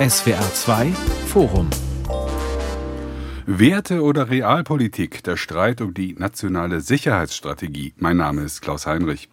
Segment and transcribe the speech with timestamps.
[0.00, 0.92] SWR 2
[1.26, 1.68] Forum
[3.44, 7.92] Werte oder Realpolitik, der Streit um die nationale Sicherheitsstrategie.
[7.98, 9.28] Mein Name ist Klaus Heinrich.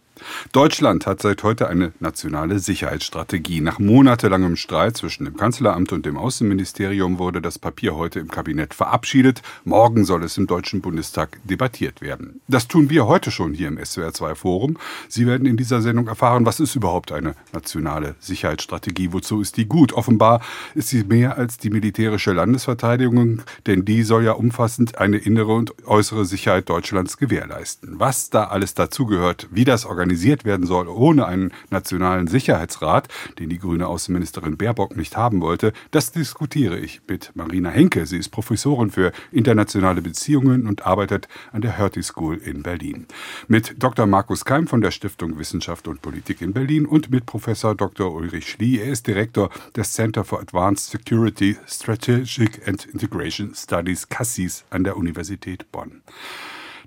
[0.52, 3.62] Deutschland hat seit heute eine nationale Sicherheitsstrategie.
[3.62, 8.74] Nach monatelangem Streit zwischen dem Kanzleramt und dem Außenministerium wurde das Papier heute im Kabinett
[8.74, 9.42] verabschiedet.
[9.64, 12.42] Morgen soll es im Deutschen Bundestag debattiert werden.
[12.48, 14.78] Das tun wir heute schon hier im SWR2 Forum.
[15.08, 19.14] Sie werden in dieser Sendung erfahren, was ist überhaupt eine nationale Sicherheitsstrategie?
[19.14, 19.94] Wozu ist die gut?
[19.94, 20.42] Offenbar
[20.76, 25.74] ist sie mehr als die militärische Landesverteidigung, denn die soll ja umfassend eine innere und
[25.86, 28.00] äußere Sicherheit Deutschlands gewährleisten.
[28.00, 33.50] Was da alles dazugehört, wie das organisiert organisiert werden soll ohne einen nationalen Sicherheitsrat, den
[33.50, 38.06] die grüne Außenministerin Baerbock nicht haben wollte, das diskutiere ich mit Marina Henke.
[38.06, 43.06] Sie ist Professorin für internationale Beziehungen und arbeitet an der Hertie School in Berlin.
[43.50, 44.06] Mit Dr.
[44.06, 48.14] Markus Keim von der Stiftung Wissenschaft und Politik in Berlin und mit Professor Dr.
[48.14, 48.80] Ulrich Schlie.
[48.80, 54.96] Er ist Direktor des Center for Advanced Security, Strategic and Integration Studies CASSIS an der
[54.96, 56.02] Universität Bonn.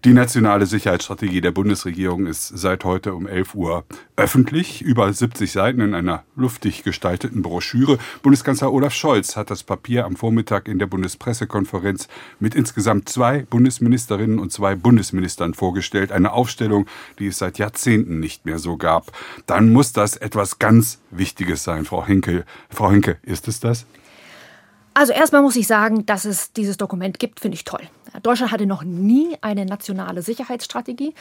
[0.03, 3.85] Die nationale Sicherheitsstrategie der Bundesregierung ist seit heute um 11 Uhr
[4.17, 7.99] öffentlich, über 70 Seiten in einer luftig gestalteten Broschüre.
[8.23, 14.39] Bundeskanzler Olaf Scholz hat das Papier am Vormittag in der Bundespressekonferenz mit insgesamt zwei Bundesministerinnen
[14.39, 16.13] und zwei Bundesministern vorgestellt.
[16.13, 16.87] Eine Aufstellung,
[17.19, 19.13] die es seit Jahrzehnten nicht mehr so gab.
[19.45, 22.47] Dann muss das etwas ganz Wichtiges sein, Frau Henkel.
[22.71, 23.85] Frau Henke, ist es das?
[25.01, 27.81] Also erstmal muss ich sagen, dass es dieses Dokument gibt, finde ich toll.
[28.23, 31.15] Deutschland hatte noch nie eine nationale Sicherheitsstrategie.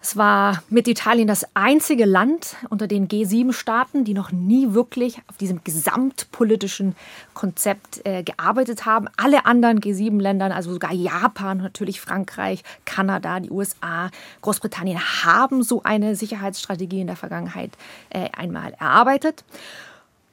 [0.00, 5.38] Es war mit Italien das einzige Land unter den G7-Staaten, die noch nie wirklich auf
[5.38, 6.94] diesem gesamtpolitischen
[7.34, 9.08] Konzept äh, gearbeitet haben.
[9.16, 14.10] Alle anderen G7-Länder, also sogar Japan, natürlich Frankreich, Kanada, die USA,
[14.42, 17.72] Großbritannien, haben so eine Sicherheitsstrategie in der Vergangenheit
[18.10, 19.42] äh, einmal erarbeitet.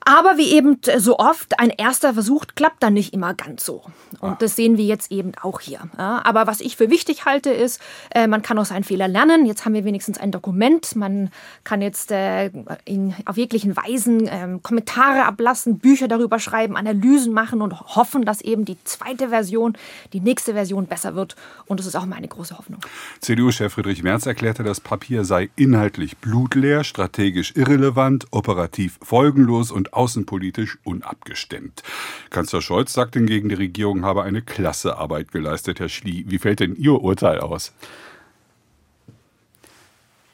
[0.05, 3.83] Aber wie eben so oft, ein erster Versuch klappt dann nicht immer ganz so.
[4.19, 4.37] Und ah.
[4.39, 5.81] das sehen wir jetzt eben auch hier.
[5.97, 7.81] aber was ich für wichtig halte, ist,
[8.13, 9.45] äh, man kann aus seinen Fehlern lernen.
[9.45, 10.95] Jetzt haben wir wenigstens ein Dokument.
[10.95, 11.29] Man
[11.63, 12.51] kann jetzt äh,
[12.85, 18.41] in, auf jeglichen Weisen ähm, Kommentare ablassen, Bücher darüber schreiben, Analysen machen und hoffen, dass
[18.41, 19.77] eben die zweite Version,
[20.11, 21.35] die nächste Version besser wird.
[21.65, 22.81] Und das ist auch meine große Hoffnung.
[23.21, 30.77] CDU-Chef Friedrich Merz erklärte, das Papier sei inhaltlich blutleer, strategisch irrelevant, operativ folgenlos und außenpolitisch
[30.83, 31.83] unabgestimmt.
[32.29, 35.79] Kanzler Scholz sagt hingegen, die Regierung habe eine klasse Arbeit geleistet.
[35.79, 37.73] Herr Schlie, wie fällt denn Ihr Urteil aus?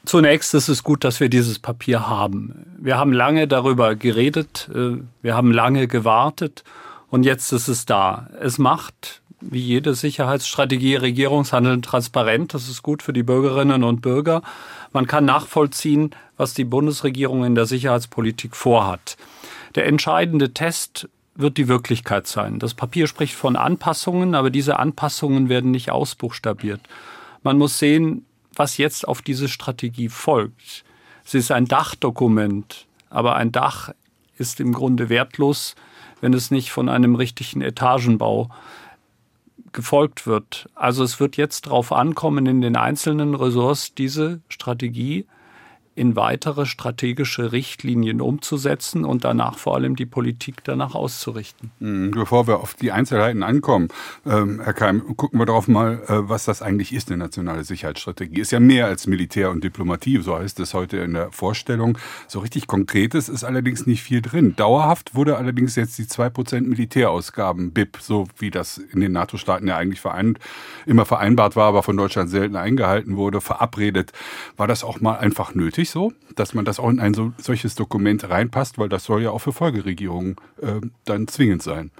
[0.04, 2.66] Zunächst ist es gut, dass wir dieses Papier haben.
[2.78, 6.64] Wir haben lange darüber geredet, äh, wir haben lange gewartet
[7.10, 8.30] und jetzt ist es da.
[8.40, 12.54] Es macht, wie jede Sicherheitsstrategie, Regierungshandeln transparent.
[12.54, 14.42] Das ist gut für die Bürgerinnen und Bürger.
[14.92, 19.16] Man kann nachvollziehen, was die Bundesregierung in der Sicherheitspolitik vorhat.
[19.74, 22.58] Der entscheidende Test wird die Wirklichkeit sein.
[22.58, 26.80] Das Papier spricht von Anpassungen, aber diese Anpassungen werden nicht ausbuchstabiert.
[27.42, 30.84] Man muss sehen, was jetzt auf diese Strategie folgt.
[31.24, 33.90] Es ist ein Dachdokument, aber ein Dach
[34.36, 35.76] ist im Grunde wertlos,
[36.20, 38.50] wenn es nicht von einem richtigen Etagenbau
[39.72, 40.68] gefolgt wird.
[40.74, 45.26] Also es wird jetzt darauf ankommen, in den einzelnen Ressorts diese Strategie
[46.00, 51.72] in weitere strategische Richtlinien umzusetzen und danach vor allem die Politik danach auszurichten.
[51.78, 53.88] Mhm, bevor wir auf die Einzelheiten ankommen,
[54.24, 58.40] ähm, Herr Keim, gucken wir darauf mal, äh, was das eigentlich ist, eine nationale Sicherheitsstrategie.
[58.40, 61.98] Ist ja mehr als Militär und Diplomatie, so heißt es heute in der Vorstellung.
[62.28, 64.56] So richtig Konkretes ist allerdings nicht viel drin.
[64.56, 69.76] Dauerhaft wurde allerdings jetzt die 2% Militärausgaben BIP, so wie das in den NATO-Staaten ja
[69.76, 70.38] eigentlich vereint,
[70.86, 74.12] immer vereinbart war, aber von Deutschland selten eingehalten wurde, verabredet.
[74.56, 75.89] War das auch mal einfach nötig?
[75.90, 79.30] So, dass man das auch in ein so, solches Dokument reinpasst, weil das soll ja
[79.30, 81.90] auch für Folgeregierungen äh, dann zwingend sein.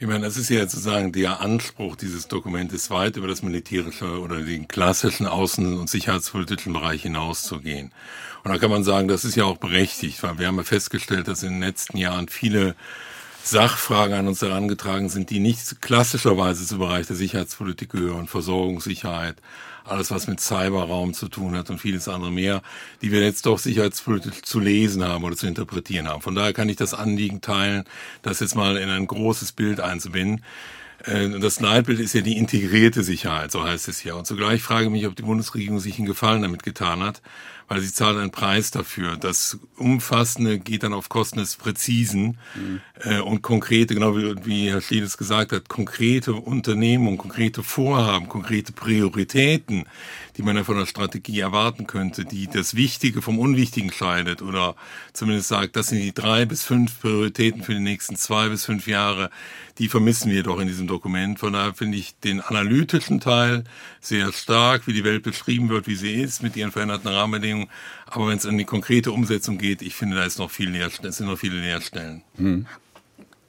[0.00, 4.40] Ich meine, das ist ja sozusagen der Anspruch dieses Dokumentes, weit über das militärische oder
[4.40, 7.90] den klassischen außen- und sicherheitspolitischen Bereich hinauszugehen.
[8.44, 11.26] Und da kann man sagen, das ist ja auch berechtigt, weil wir haben ja festgestellt,
[11.26, 12.76] dass in den letzten Jahren viele
[13.42, 19.36] Sachfragen an uns herangetragen sind, die nicht klassischerweise zum Bereich der Sicherheitspolitik gehören, Versorgungssicherheit,
[19.90, 22.62] alles was mit Cyberraum zu tun hat und vieles andere mehr,
[23.02, 26.22] die wir jetzt doch sicherheitspolitisch zu lesen haben oder zu interpretieren haben.
[26.22, 27.84] Von daher kann ich das Anliegen teilen,
[28.22, 30.44] das jetzt mal in ein großes Bild einzubinden.
[31.04, 34.14] Äh, das Leitbild ist ja die integrierte Sicherheit, so heißt es ja.
[34.14, 37.22] Und zugleich frage ich mich, ob die Bundesregierung sich einen Gefallen damit getan hat,
[37.68, 39.16] weil sie zahlen einen Preis dafür.
[39.16, 42.80] Das Umfassende geht dann auf Kosten des Präzisen mhm.
[43.02, 48.72] äh, und konkrete, genau wie, wie Herr Schliedes gesagt hat, konkrete Unternehmungen, konkrete Vorhaben, konkrete
[48.72, 49.84] Prioritäten,
[50.36, 54.74] die man ja von der Strategie erwarten könnte, die das Wichtige vom Unwichtigen scheidet oder
[55.12, 58.86] zumindest sagt, das sind die drei bis fünf Prioritäten für die nächsten zwei bis fünf
[58.86, 59.30] Jahre,
[59.78, 61.38] die vermissen wir doch in diesem Dokument.
[61.38, 63.64] Von daher finde ich den analytischen Teil
[64.00, 67.57] sehr stark, wie die Welt beschrieben wird, wie sie ist, mit ihren veränderten Rahmenbedingungen.
[68.06, 70.90] Aber wenn es an die konkrete Umsetzung geht, ich finde, da ist noch viel Leer,
[71.02, 72.22] es sind noch viele Leerstellen.
[72.36, 72.66] Hm.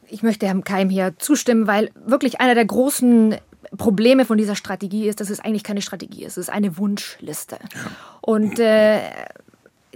[0.09, 3.35] Ich möchte Herrn Keim hier zustimmen, weil wirklich einer der großen
[3.77, 7.59] Probleme von dieser Strategie ist, dass es eigentlich keine Strategie ist, es ist eine Wunschliste.
[7.75, 7.91] Ja.
[8.21, 9.01] Und äh,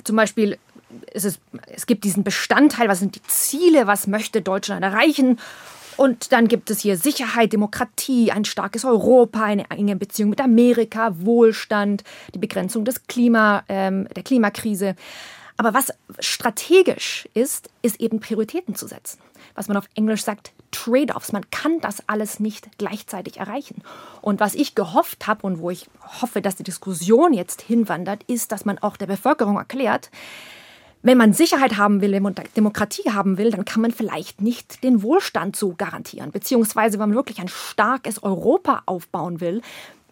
[0.04, 0.58] zum Beispiel
[1.12, 5.40] ist es, es gibt diesen Bestandteil, was sind die Ziele, was möchte Deutschland erreichen
[5.98, 11.14] und dann gibt es hier Sicherheit, Demokratie, ein starkes Europa, eine enge Beziehung mit Amerika,
[11.20, 12.04] Wohlstand,
[12.34, 14.96] die Begrenzung des Klima, ähm, der Klimakrise.
[15.58, 19.20] Aber was strategisch ist, ist eben Prioritäten zu setzen.
[19.56, 21.32] Was man auf Englisch sagt, Trade-offs.
[21.32, 23.84] Man kann das alles nicht gleichzeitig erreichen.
[24.22, 25.88] Und was ich gehofft habe und wo ich
[26.22, 30.10] hoffe, dass die Diskussion jetzt hinwandert, ist, dass man auch der Bevölkerung erklärt,
[31.04, 34.84] wenn man Sicherheit haben will, wenn man Demokratie haben will, dann kann man vielleicht nicht
[34.84, 36.32] den Wohlstand so garantieren.
[36.32, 39.62] Beziehungsweise, wenn man wirklich ein starkes Europa aufbauen will,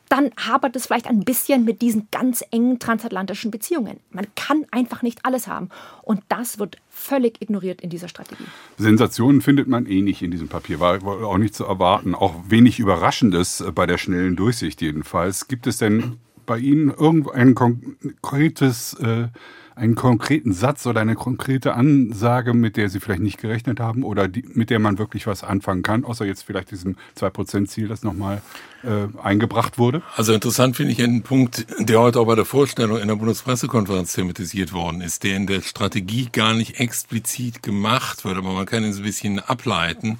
[0.09, 4.01] dann habert es vielleicht ein bisschen mit diesen ganz engen transatlantischen Beziehungen.
[4.11, 5.69] Man kann einfach nicht alles haben.
[6.01, 8.43] Und das wird völlig ignoriert in dieser Strategie.
[8.77, 12.13] Sensationen findet man eh nicht in diesem Papier, war auch nicht zu erwarten.
[12.13, 15.47] Auch wenig Überraschendes bei der schnellen Durchsicht jedenfalls.
[15.47, 19.29] Gibt es denn bei Ihnen irgendein konkretes äh,
[19.75, 24.27] einen konkreten Satz oder eine konkrete Ansage, mit der Sie vielleicht nicht gerechnet haben oder
[24.27, 28.41] die, mit der man wirklich was anfangen kann, außer jetzt vielleicht diesem 2%-Ziel, das nochmal
[28.83, 30.01] äh, eingebracht wurde?
[30.15, 34.13] Also interessant finde ich einen Punkt, der heute auch bei der Vorstellung in der Bundespressekonferenz
[34.13, 38.83] thematisiert worden ist, der in der Strategie gar nicht explizit gemacht wird, aber man kann
[38.83, 40.19] ihn so ein bisschen ableiten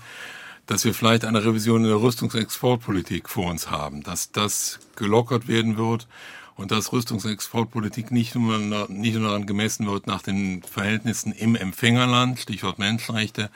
[0.67, 5.75] dass wir vielleicht eine Revision in der Rüstungsexportpolitik vor uns haben, dass das gelockert werden
[5.75, 6.07] wird
[6.55, 8.57] und dass Rüstungsexportpolitik nicht nur,
[8.89, 13.49] nicht nur daran gemessen wird nach den Verhältnissen im Empfängerland, Stichwort Menschenrechte,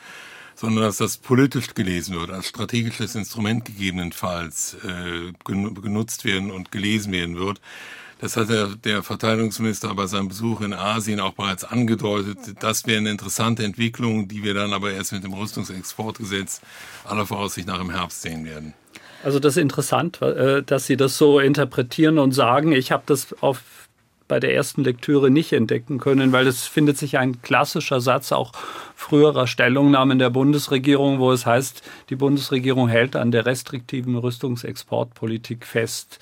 [0.56, 7.12] sondern dass das politisch gelesen wird, als strategisches Instrument gegebenenfalls äh, genutzt werden und gelesen
[7.12, 7.60] werden wird.
[8.20, 12.56] Das hat der, der Verteidigungsminister bei seinem Besuch in Asien auch bereits angedeutet.
[12.62, 16.62] Das wäre eine interessante Entwicklung, die wir dann aber erst mit dem Rüstungsexportgesetz
[17.04, 18.74] aller Voraussicht nach im Herbst sehen werden.
[19.26, 22.72] Also das ist interessant, äh, dass Sie das so interpretieren und sagen.
[22.74, 23.64] Ich habe das auf
[24.28, 28.52] bei der ersten Lektüre nicht entdecken können, weil es findet sich ein klassischer Satz auch
[28.96, 36.20] früherer Stellungnahmen der Bundesregierung, wo es heißt, die Bundesregierung hält an der restriktiven Rüstungsexportpolitik fest.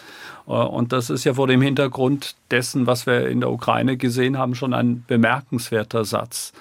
[0.47, 4.37] Äh, und das ist ja vor dem Hintergrund dessen, was wir in der Ukraine gesehen
[4.37, 6.53] haben, schon ein bemerkenswerter Satz.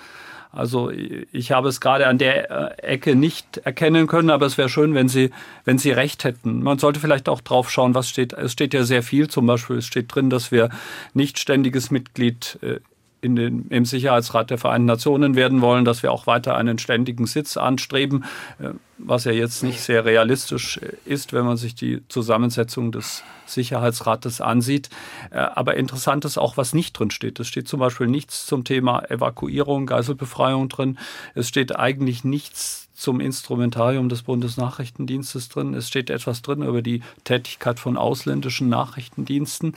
[0.52, 4.68] Also ich habe es gerade an der äh, Ecke nicht erkennen können, aber es wäre
[4.68, 5.30] schön, wenn Sie,
[5.64, 6.62] wenn Sie recht hätten.
[6.62, 8.34] Man sollte vielleicht auch drauf schauen, was steht.
[8.34, 9.28] Es steht ja sehr viel.
[9.28, 10.68] Zum Beispiel es steht drin, dass wir
[11.14, 12.80] nicht ständiges Mitglied äh,
[13.22, 17.26] in den, im Sicherheitsrat der Vereinten Nationen werden wollen, dass wir auch weiter einen ständigen
[17.26, 18.24] Sitz anstreben,
[18.58, 24.40] äh, was ja jetzt nicht sehr realistisch ist, wenn man sich die Zusammensetzung des Sicherheitsrates
[24.40, 24.90] ansieht.
[25.30, 27.38] Äh, aber interessant ist auch, was nicht drin steht.
[27.38, 30.98] Es steht zum Beispiel nichts zum Thema Evakuierung, Geiselbefreiung drin.
[31.34, 35.74] Es steht eigentlich nichts zum Instrumentarium des Bundesnachrichtendienstes drin.
[35.74, 39.74] Es steht etwas drin über die Tätigkeit von ausländischen Nachrichtendiensten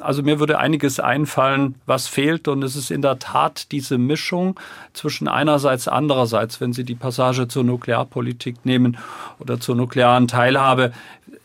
[0.00, 2.48] also mir würde einiges einfallen, was fehlt.
[2.48, 4.58] Und es ist in der Tat diese Mischung
[4.92, 8.98] zwischen einerseits, andererseits, wenn Sie die Passage zur Nuklearpolitik nehmen
[9.38, 10.92] oder zur nuklearen Teilhabe.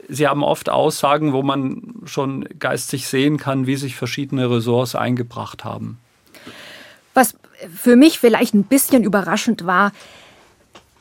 [0.08, 5.63] Sie haben oft Aussagen, wo man schon geistig sehen kann, wie sich verschiedene Ressorts eingebracht
[5.63, 5.98] haben.
[7.13, 7.36] Was
[7.74, 9.92] für mich vielleicht ein bisschen überraschend war,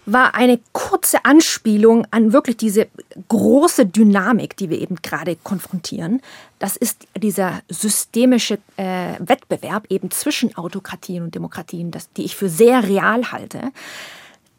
[0.07, 2.89] war eine kurze Anspielung an wirklich diese
[3.29, 6.21] große Dynamik, die wir eben gerade konfrontieren.
[6.59, 12.49] Das ist dieser systemische äh, Wettbewerb eben zwischen Autokratien und Demokratien, das, die ich für
[12.49, 13.73] sehr real halte.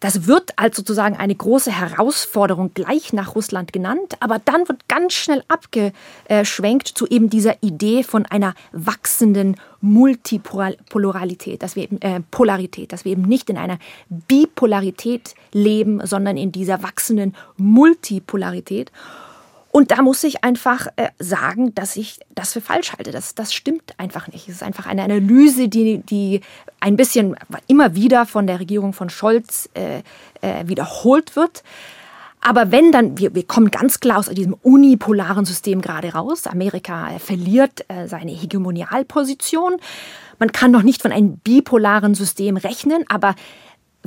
[0.05, 5.13] Das wird als sozusagen eine große Herausforderung gleich nach Russland genannt, aber dann wird ganz
[5.13, 12.93] schnell abgeschwenkt zu eben dieser Idee von einer wachsenden Multipolarität, dass wir eben äh, Polarität,
[12.93, 18.91] dass wir eben nicht in einer Bipolarität leben, sondern in dieser wachsenden Multipolarität.
[19.75, 23.12] Und da muss ich einfach äh, sagen, dass ich das für falsch halte.
[23.12, 24.48] Das, das stimmt einfach nicht.
[24.48, 26.39] Es ist einfach eine Analyse, die, die
[26.79, 27.36] ein bisschen
[27.67, 29.98] immer wieder von der Regierung von Scholz äh,
[30.39, 31.62] äh, wiederholt wird.
[32.39, 36.48] Aber wenn dann, wir, wir kommen ganz klar aus diesem unipolaren System gerade raus.
[36.48, 39.75] Amerika äh, verliert äh, seine Hegemonialposition.
[40.39, 43.36] Man kann noch nicht von einem bipolaren System rechnen, aber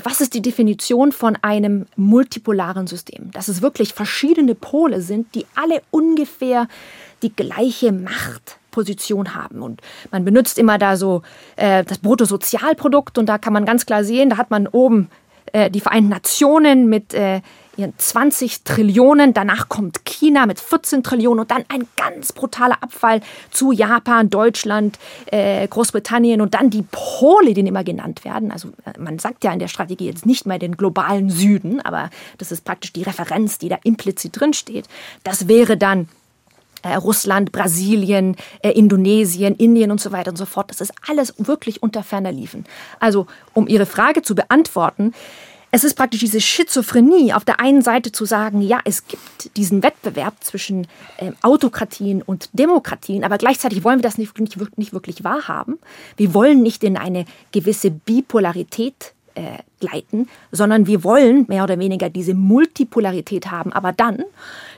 [0.05, 3.31] was ist die Definition von einem multipolaren System?
[3.33, 6.69] Dass es wirklich verschiedene Pole sind, die alle ungefähr
[7.23, 9.63] die gleiche Machtposition haben.
[9.63, 11.23] Und man benutzt immer da so
[11.57, 15.11] äh, das Bruttosozialprodukt und da kann man ganz klar sehen, da hat man oben
[15.53, 17.41] äh, die Vereinten Nationen mit äh,
[17.79, 23.21] ihren 20 Trillionen, danach kommt China mit 14 Trillionen und dann ein ganz brutaler Abfall
[23.51, 28.51] zu Japan, Deutschland, äh, Großbritannien und dann die Pole, die immer genannt werden.
[28.51, 32.11] Also äh, man sagt ja in der Strategie jetzt nicht mehr den globalen Süden, aber
[32.39, 34.89] das ist praktisch die Referenz, die da implizit drinsteht.
[35.23, 36.09] Das wäre dann
[36.83, 40.71] äh, Russland, Brasilien, äh, Indonesien, Indien und so weiter und so fort.
[40.71, 42.65] Das ist alles wirklich unter ferner Liefen.
[43.01, 45.13] Also, um Ihre Frage zu beantworten,
[45.71, 49.83] es ist praktisch diese Schizophrenie, auf der einen Seite zu sagen, ja, es gibt diesen
[49.83, 50.87] Wettbewerb zwischen
[51.19, 55.79] äh, Autokratien und Demokratien, aber gleichzeitig wollen wir das nicht, nicht, nicht wirklich wahrhaben.
[56.17, 62.11] Wir wollen nicht in eine gewisse Bipolarität äh, gleiten, sondern wir wollen mehr oder weniger
[62.11, 64.25] diese Multipolarität haben, aber dann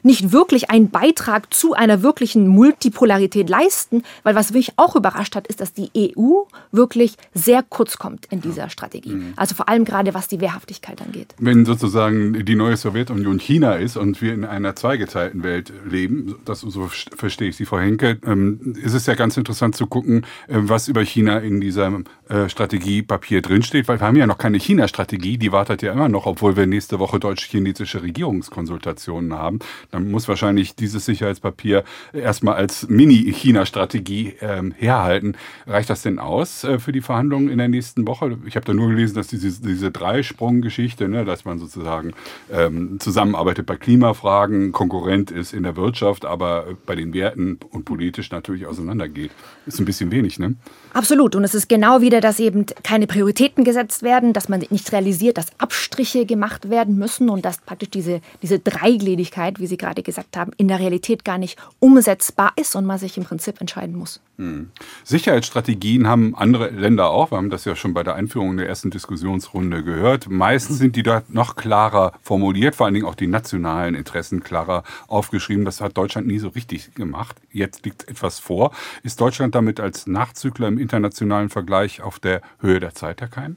[0.03, 5.47] nicht wirklich einen Beitrag zu einer wirklichen Multipolarität leisten, weil was mich auch überrascht hat,
[5.47, 6.43] ist, dass die EU
[6.73, 9.15] wirklich sehr kurz kommt in dieser Strategie.
[9.15, 9.33] Mhm.
[9.37, 11.35] Also vor allem gerade was die Wehrhaftigkeit angeht.
[11.39, 16.61] Wenn sozusagen die neue Sowjetunion China ist und wir in einer zweigeteilten Welt leben, das
[16.61, 20.57] so verstehe ich Sie, Frau Henke, ähm, ist es ja ganz interessant zu gucken, äh,
[20.57, 25.39] was über China in diesem äh, Strategiepapier drinsteht, weil wir haben ja noch keine China-Strategie,
[25.39, 29.59] die wartet ja immer noch, obwohl wir nächste Woche deutsch-chinesische Regierungskonsultationen haben.
[29.91, 35.37] Dann muss wahrscheinlich dieses Sicherheitspapier erstmal als Mini-China-Strategie ähm, herhalten.
[35.67, 38.39] Reicht das denn aus äh, für die Verhandlungen in der nächsten Woche?
[38.47, 42.13] Ich habe da nur gelesen, dass diese, diese Dreisprung-Geschichte, ne, dass man sozusagen
[42.53, 48.31] ähm, zusammenarbeitet bei Klimafragen, Konkurrent ist in der Wirtschaft, aber bei den Werten und politisch
[48.31, 49.31] natürlich auseinandergeht.
[49.67, 50.55] Ist ein bisschen wenig, ne?
[50.93, 51.37] Absolut.
[51.37, 55.39] Und es ist genau wieder, dass eben keine Prioritäten gesetzt werden, dass man nicht realisiert,
[55.39, 60.37] dass Abstriche gemacht werden müssen und dass praktisch diese, diese Dreigliedrigkeit, wie Sie gerade gesagt
[60.37, 64.21] haben, in der Realität gar nicht umsetzbar ist und man sich im Prinzip entscheiden muss.
[64.37, 64.71] Hm.
[65.05, 67.33] Sicherheitsstrategien haben andere Länder auch.
[67.33, 70.31] Wir haben das ja schon bei der Einführung der ersten Diskussionsrunde gehört.
[70.31, 74.85] Meistens sind die dort noch klarer formuliert, vor allen Dingen auch die nationalen Interessen klarer
[75.09, 75.65] aufgeschrieben.
[75.65, 77.37] Das hat Deutschland nie so richtig gemacht.
[77.51, 78.73] Jetzt liegt etwas vor.
[79.03, 83.57] Ist Deutschland damit als Nachzügler im internationalen Vergleich auf der Höhe der Zeit, Herr Kein?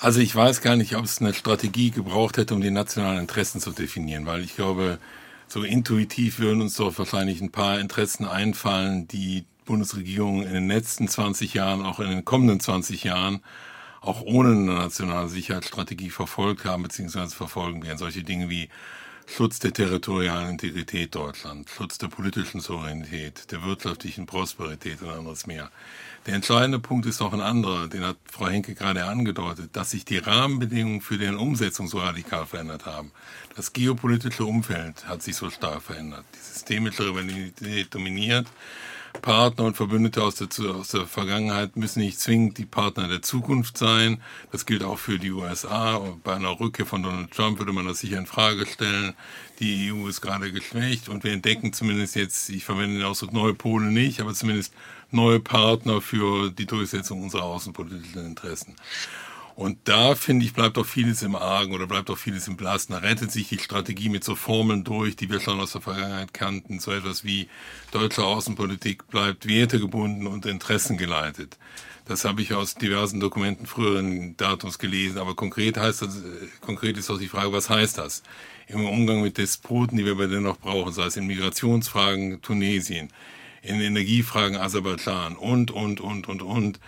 [0.00, 3.60] Also ich weiß gar nicht, ob es eine Strategie gebraucht hätte, um die nationalen Interessen
[3.60, 4.98] zu definieren, weil ich glaube,
[5.48, 11.08] so intuitiv würden uns doch wahrscheinlich ein paar Interessen einfallen, die Bundesregierung in den letzten
[11.08, 13.40] 20 Jahren, auch in den kommenden 20 Jahren,
[14.00, 17.26] auch ohne eine nationale Sicherheitsstrategie verfolgt haben bzw.
[17.30, 17.98] verfolgen werden.
[17.98, 18.68] Solche Dinge wie
[19.30, 25.70] Schutz der territorialen Integrität Deutschlands, Schutz der politischen Souveränität, der wirtschaftlichen Prosperität und anderes mehr.
[26.26, 30.06] Der entscheidende Punkt ist auch ein anderer, den hat Frau Henke gerade angedeutet, dass sich
[30.06, 33.12] die Rahmenbedingungen für deren Umsetzung so radikal verändert haben.
[33.54, 36.24] Das geopolitische Umfeld hat sich so stark verändert.
[36.34, 38.46] Die systemische Rivalität dominiert.
[39.22, 43.76] Partner und Verbündete aus der, aus der Vergangenheit müssen nicht zwingend die Partner der Zukunft
[43.76, 44.22] sein.
[44.52, 46.00] Das gilt auch für die USA.
[46.24, 49.14] Bei einer Rückkehr von Donald Trump würde man das sicher in Frage stellen.
[49.58, 53.54] Die EU ist gerade geschwächt und wir entdecken zumindest jetzt, ich verwende den Ausdruck neue
[53.54, 54.72] Pole nicht, aber zumindest
[55.10, 58.76] neue Partner für die Durchsetzung unserer außenpolitischen Interessen.
[59.58, 62.92] Und da, finde ich, bleibt auch vieles im Argen oder bleibt auch vieles im Blasen.
[62.92, 66.32] Da rettet sich die Strategie mit so Formeln durch, die wir schon aus der Vergangenheit
[66.32, 66.78] kannten.
[66.78, 67.48] So etwas wie
[67.90, 71.58] deutsche Außenpolitik bleibt wertegebunden und interessengeleitet.
[72.04, 75.18] Das habe ich aus diversen Dokumenten früheren Datums gelesen.
[75.18, 76.22] Aber konkret heißt das,
[76.60, 78.22] konkret ist auch die Frage, was heißt das?
[78.68, 83.08] Im Umgang mit Despoten, die wir aber dennoch brauchen, sei es in Migrationsfragen Tunesien,
[83.62, 86.78] in Energiefragen Aserbaidschan und, und, und, und, und.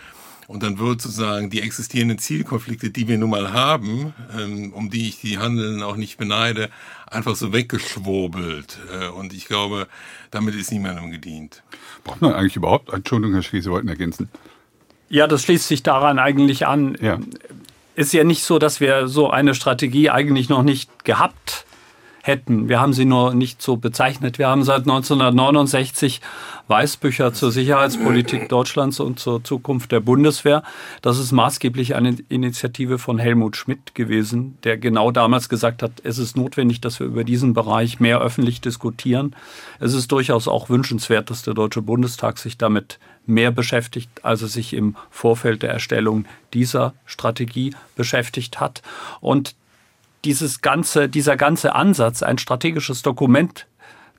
[0.51, 5.09] Und dann wird sozusagen die existierenden Zielkonflikte, die wir nun mal haben, ähm, um die
[5.09, 6.71] ich die Handeln auch nicht beneide,
[7.07, 8.81] einfach so weggeschwurbelt.
[8.93, 9.87] Äh, und ich glaube,
[10.33, 11.63] damit ist niemandem gedient.
[12.03, 14.29] Braucht man eigentlich überhaupt, Entschuldigung, Herr Schrie, Sie wollten ergänzen.
[15.09, 16.99] Ja, das schließt sich daran eigentlich an.
[17.01, 17.21] Ja.
[17.95, 21.65] Ist ja nicht so, dass wir so eine Strategie eigentlich noch nicht gehabt
[22.23, 22.69] hätten.
[22.69, 24.39] Wir haben sie nur nicht so bezeichnet.
[24.39, 26.21] Wir haben seit 1969
[26.69, 30.63] Weißbücher zur Sicherheitspolitik Deutschlands und zur Zukunft der Bundeswehr.
[31.03, 36.19] Das ist maßgeblich eine Initiative von Helmut Schmidt gewesen, der genau damals gesagt hat, es
[36.19, 39.35] ist notwendig, dass wir über diesen Bereich mehr öffentlich diskutieren.
[39.81, 44.49] Es ist durchaus auch wünschenswert, dass der Deutsche Bundestag sich damit mehr beschäftigt, als er
[44.49, 48.83] sich im Vorfeld der Erstellung dieser Strategie beschäftigt hat.
[49.21, 49.55] Und
[50.25, 53.67] dieses ganze, dieser ganze Ansatz, ein strategisches Dokument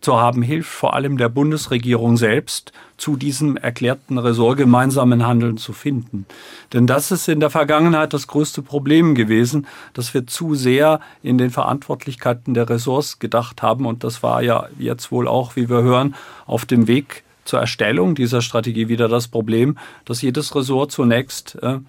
[0.02, 5.74] zu haben, hilft vor allem der Bundesregierung selbst, zu diesem erklärten Ressort gemeinsamen Handeln zu
[5.74, 6.26] finden.
[6.74, 11.38] Denn das ist in der Vergangenheit das größte Problem gewesen, dass wir zu sehr in
[11.38, 13.86] den Verantwortlichkeiten der Ressorts gedacht haben.
[13.86, 16.16] Und das war ja jetzt wohl auch, wie wir hören,
[16.46, 21.80] auf dem Weg zur Erstellung dieser Strategie wieder das Problem, dass jedes Ressort zunächst äh,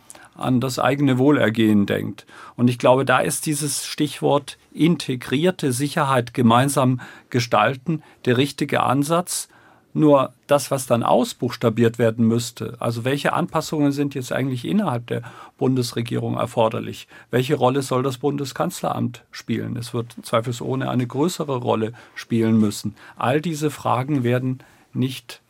[0.43, 2.27] an das eigene Wohlergehen denkt.
[2.57, 9.49] Und ich glaube, da ist dieses Stichwort integrierte Sicherheit gemeinsam gestalten der richtige Ansatz.
[9.95, 15.21] Nur das, was dann ausbuchstabiert werden müsste, also welche Anpassungen sind jetzt eigentlich innerhalb der
[15.59, 17.09] Bundesregierung erforderlich?
[17.31, 19.77] Welche Rolle soll das Bundeskanzleramt spielen?
[19.77, 22.95] Es wird zweifelsohne eine größere Rolle spielen müssen.
[23.17, 24.61] All diese Fragen werden
[24.95, 25.42] nicht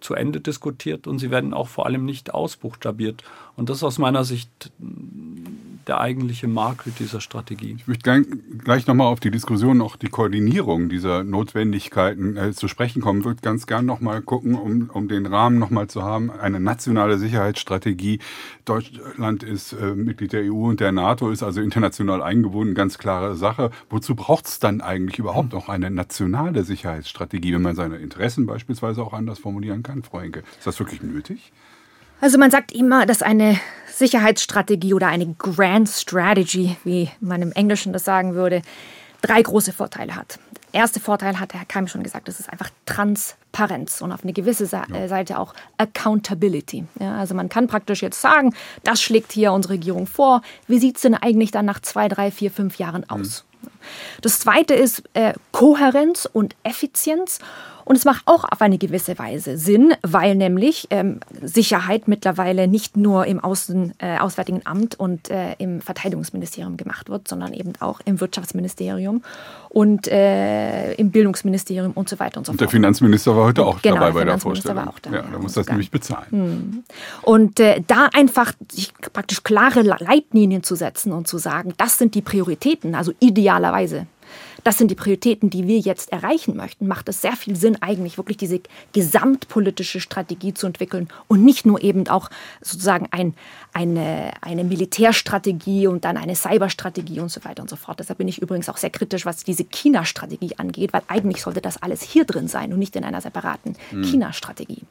[0.00, 3.22] zu Ende diskutiert und sie werden auch vor allem nicht ausbuchstabiert.
[3.56, 4.70] Und das ist aus meiner Sicht
[5.88, 7.74] der eigentliche Makel dieser Strategie.
[7.78, 8.22] Ich möchte
[8.62, 13.20] gleich nochmal auf die Diskussion, auch die Koordinierung dieser Notwendigkeiten äh, zu sprechen kommen.
[13.20, 16.30] Ich würde ganz gern nochmal gucken, um, um den Rahmen nochmal zu haben.
[16.30, 18.20] Eine nationale Sicherheitsstrategie.
[18.66, 23.34] Deutschland ist äh, Mitglied der EU und der NATO, ist also international eingebunden, ganz klare
[23.34, 23.70] Sache.
[23.88, 29.02] Wozu braucht es dann eigentlich überhaupt noch eine nationale Sicherheitsstrategie, wenn man seine Interessen beispielsweise
[29.02, 30.40] auch anders formulieren kann, Frau Henke?
[30.58, 31.52] Ist das wirklich nötig?
[32.20, 33.60] Also man sagt immer, dass eine
[33.98, 38.62] Sicherheitsstrategie oder eine Grand Strategy, wie man im Englischen das sagen würde,
[39.22, 40.38] drei große Vorteile hat.
[40.72, 44.64] Erster Vorteil hat Herr Keim schon gesagt, das ist einfach Transparenz und auf eine gewisse
[44.64, 46.84] äh, Seite auch Accountability.
[47.00, 50.42] Ja, also man kann praktisch jetzt sagen, das schlägt hier unsere Regierung vor.
[50.66, 53.44] Wie sieht es denn eigentlich dann nach zwei, drei, vier, fünf Jahren aus?
[53.62, 53.68] Mhm.
[54.20, 57.38] Das zweite ist äh, Kohärenz und Effizienz.
[57.88, 62.98] Und es macht auch auf eine gewisse Weise Sinn, weil nämlich ähm, Sicherheit mittlerweile nicht
[62.98, 68.00] nur im Außen, äh, Auswärtigen Amt und äh, im Verteidigungsministerium gemacht wird, sondern eben auch
[68.04, 69.22] im Wirtschaftsministerium
[69.70, 72.60] und äh, im Bildungsministerium und so weiter und so fort.
[72.60, 74.76] Und der Finanzminister war heute auch genau, dabei bei der Vorstellung.
[74.76, 76.26] War auch da, ja, da muss das nämlich bezahlen.
[76.28, 76.84] Hm.
[77.22, 82.14] Und äh, da einfach sich praktisch klare Leitlinien zu setzen und zu sagen, das sind
[82.14, 83.77] die Prioritäten, also idealerweise
[84.64, 88.18] das sind die Prioritäten, die wir jetzt erreichen möchten, macht es sehr viel Sinn, eigentlich
[88.18, 88.60] wirklich diese
[88.92, 92.28] gesamtpolitische Strategie zu entwickeln und nicht nur eben auch
[92.60, 93.34] sozusagen ein,
[93.72, 98.00] eine, eine Militärstrategie und dann eine Cyberstrategie und so weiter und so fort.
[98.00, 101.80] Deshalb bin ich übrigens auch sehr kritisch, was diese China-Strategie angeht, weil eigentlich sollte das
[101.80, 104.02] alles hier drin sein und nicht in einer separaten hm.
[104.02, 104.82] China-Strategie.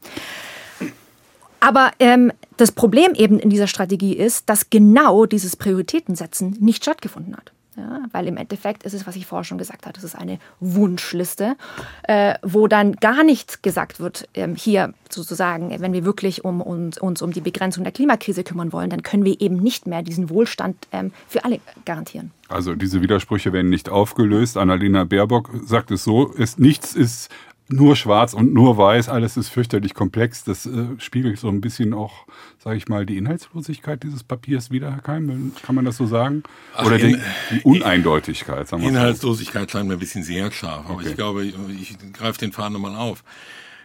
[1.60, 7.36] Aber ähm, das Problem eben in dieser Strategie ist, dass genau dieses Prioritätensetzen nicht stattgefunden
[7.36, 7.52] hat.
[7.78, 10.40] Ja, weil im Endeffekt ist es, was ich vorher schon gesagt habe, es ist eine
[10.60, 11.56] Wunschliste,
[12.04, 16.98] äh, wo dann gar nicht gesagt wird, ähm, hier sozusagen, wenn wir wirklich um, uns,
[16.98, 20.32] uns um die Begrenzung der Klimakrise kümmern wollen, dann können wir eben nicht mehr diesen
[20.32, 22.32] Wohlstand ähm, für alle garantieren.
[22.50, 24.58] Also diese Widersprüche werden nicht aufgelöst.
[24.58, 27.30] Annalena Baerbock sagt es so, ist, nichts ist
[27.70, 30.44] nur schwarz und nur weiß, alles ist fürchterlich komplex.
[30.44, 32.26] Das äh, spiegelt so ein bisschen auch,
[32.64, 35.52] sage ich mal, die Inhaltslosigkeit dieses Papiers wieder, Herr Keim.
[35.64, 36.44] Kann man das so sagen?
[36.86, 38.68] Oder Ach, in, die, Uneindeutigkeit?
[38.68, 40.86] Sagen Inhaltslosigkeit scheint mir ein bisschen sehr scharf.
[40.86, 41.10] Aber okay.
[41.10, 43.24] ich glaube, ich, ich greife den Faden nochmal auf.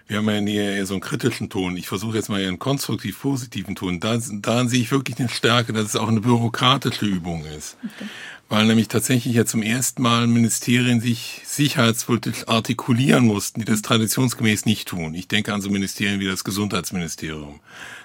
[0.06, 1.76] Wir haben ja eher so einen kritischen Ton.
[1.76, 4.00] Ich versuche jetzt mal einen konstruktiv positiven Ton.
[4.00, 7.76] Da, daran sehe ich wirklich eine Stärke, dass es auch eine bürokratische Übung ist.
[7.84, 8.08] Okay
[8.52, 14.66] weil nämlich tatsächlich ja zum ersten Mal Ministerien sich sicherheitspolitisch artikulieren mussten, die das traditionsgemäß
[14.66, 15.14] nicht tun.
[15.14, 17.60] Ich denke an so Ministerien wie das Gesundheitsministerium,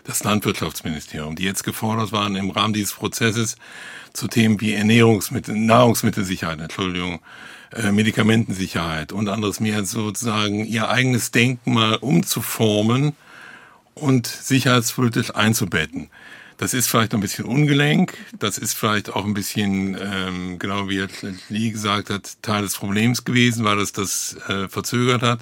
[0.05, 3.57] das Landwirtschaftsministerium, die jetzt gefordert waren im Rahmen dieses Prozesses
[4.13, 7.19] zu Themen wie Ernährungsmittel, Nahrungsmittelsicherheit, Entschuldigung,
[7.91, 13.13] Medikamentensicherheit und anderes mehr sozusagen ihr eigenes Denken mal umzuformen
[13.95, 16.10] und sicherheitspolitisch einzubetten.
[16.58, 18.17] Das ist vielleicht ein bisschen ungelenk.
[18.39, 21.06] Das ist vielleicht auch ein bisschen, ähm, genau wie
[21.49, 25.41] Lee gesagt hat, Teil des Problems gewesen, weil es das äh, verzögert hat.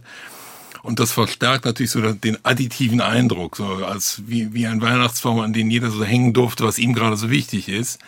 [0.84, 5.54] Und das verstärkt natürlich so den additiven Eindruck, so als wie, wie ein Weihnachtsbaum, an
[5.54, 8.00] den jeder so hängen durfte, was ihm gerade so wichtig ist.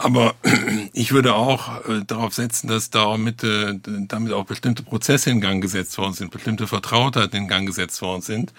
[0.00, 0.34] Aber
[0.94, 5.62] ich würde auch äh, darauf setzen, dass damit, äh, damit auch bestimmte Prozesse in Gang
[5.62, 8.54] gesetzt worden sind, bestimmte Vertrautheiten in Gang gesetzt worden sind.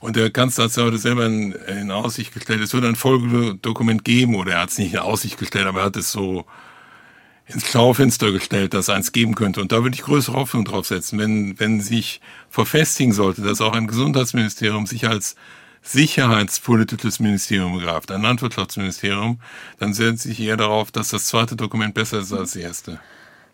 [0.00, 4.02] Und der Kanzler hat es heute selber in, in, Aussicht gestellt, es wird ein Folgedokument
[4.02, 6.46] geben, oder er hat es nicht in Aussicht gestellt, aber er hat es so
[7.46, 9.60] ins Schaufenster gestellt, dass eins geben könnte.
[9.60, 13.74] Und da würde ich größere Hoffnung drauf setzen, wenn, wenn sich verfestigen sollte, dass auch
[13.74, 15.36] ein Gesundheitsministerium sich als
[15.82, 19.40] sicherheitspolitisches Ministerium greift, ein Landwirtschaftsministerium,
[19.78, 23.00] dann setze ich eher darauf, dass das zweite Dokument besser ist als das erste.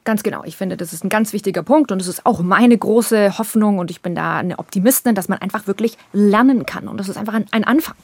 [0.04, 0.42] Ganz genau.
[0.44, 3.78] Ich finde, das ist ein ganz wichtiger Punkt und es ist auch meine große Hoffnung
[3.78, 7.16] und ich bin da eine Optimistin, dass man einfach wirklich lernen kann und das ist
[7.16, 7.94] einfach ein, Anfang.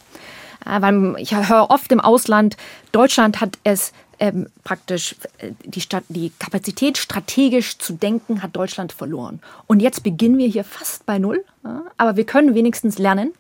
[0.65, 2.57] Weil ich höre oft im Ausland,
[2.93, 8.93] Deutschland hat es ähm, praktisch äh, die, Stadt, die Kapazität strategisch zu denken, hat Deutschland
[8.93, 9.41] verloren.
[9.67, 11.45] Und jetzt beginnen wir hier fast bei Null,
[11.97, 13.33] aber wir können wenigstens lernen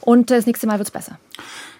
[0.00, 1.18] und das nächste Mal wird es besser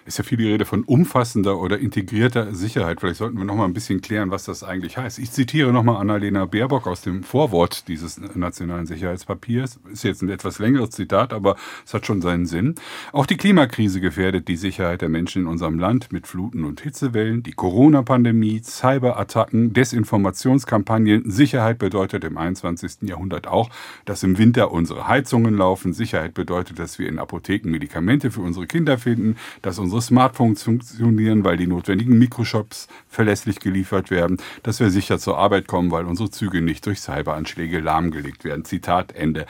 [0.05, 2.99] ist ja viel die Rede von umfassender oder integrierter Sicherheit.
[2.99, 5.19] Vielleicht sollten wir noch mal ein bisschen klären, was das eigentlich heißt.
[5.19, 9.79] Ich zitiere noch mal Annalena Baerbock aus dem Vorwort dieses nationalen Sicherheitspapiers.
[9.91, 12.75] Ist jetzt ein etwas längeres Zitat, aber es hat schon seinen Sinn.
[13.11, 17.43] Auch die Klimakrise gefährdet die Sicherheit der Menschen in unserem Land mit Fluten und Hitzewellen,
[17.43, 21.29] die Corona-Pandemie, Cyberattacken, Desinformationskampagnen.
[21.29, 23.03] Sicherheit bedeutet im 21.
[23.03, 23.69] Jahrhundert auch,
[24.05, 25.93] dass im Winter unsere Heizungen laufen.
[25.93, 30.63] Sicherheit bedeutet, dass wir in Apotheken Medikamente für unsere Kinder finden, dass unsere unsere Smartphones
[30.63, 36.05] funktionieren, weil die notwendigen Mikroshops verlässlich geliefert werden, dass wir sicher zur Arbeit kommen, weil
[36.05, 38.63] unsere Züge nicht durch Cyberanschläge lahmgelegt werden.
[38.63, 39.45] Zitat Ende.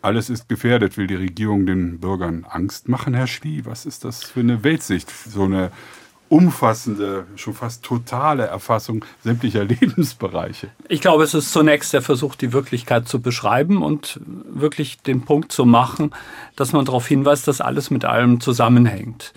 [0.00, 0.96] Alles ist gefährdet.
[0.96, 3.66] Will die Regierung den Bürgern Angst machen, Herr Schlie?
[3.66, 5.10] Was ist das für eine Weltsicht?
[5.10, 5.70] So eine
[6.30, 10.68] umfassende, schon fast totale Erfassung sämtlicher Lebensbereiche.
[10.88, 15.52] Ich glaube, es ist zunächst der Versuch, die Wirklichkeit zu beschreiben und wirklich den Punkt
[15.52, 16.12] zu machen,
[16.56, 19.34] dass man darauf hinweist, dass alles mit allem zusammenhängt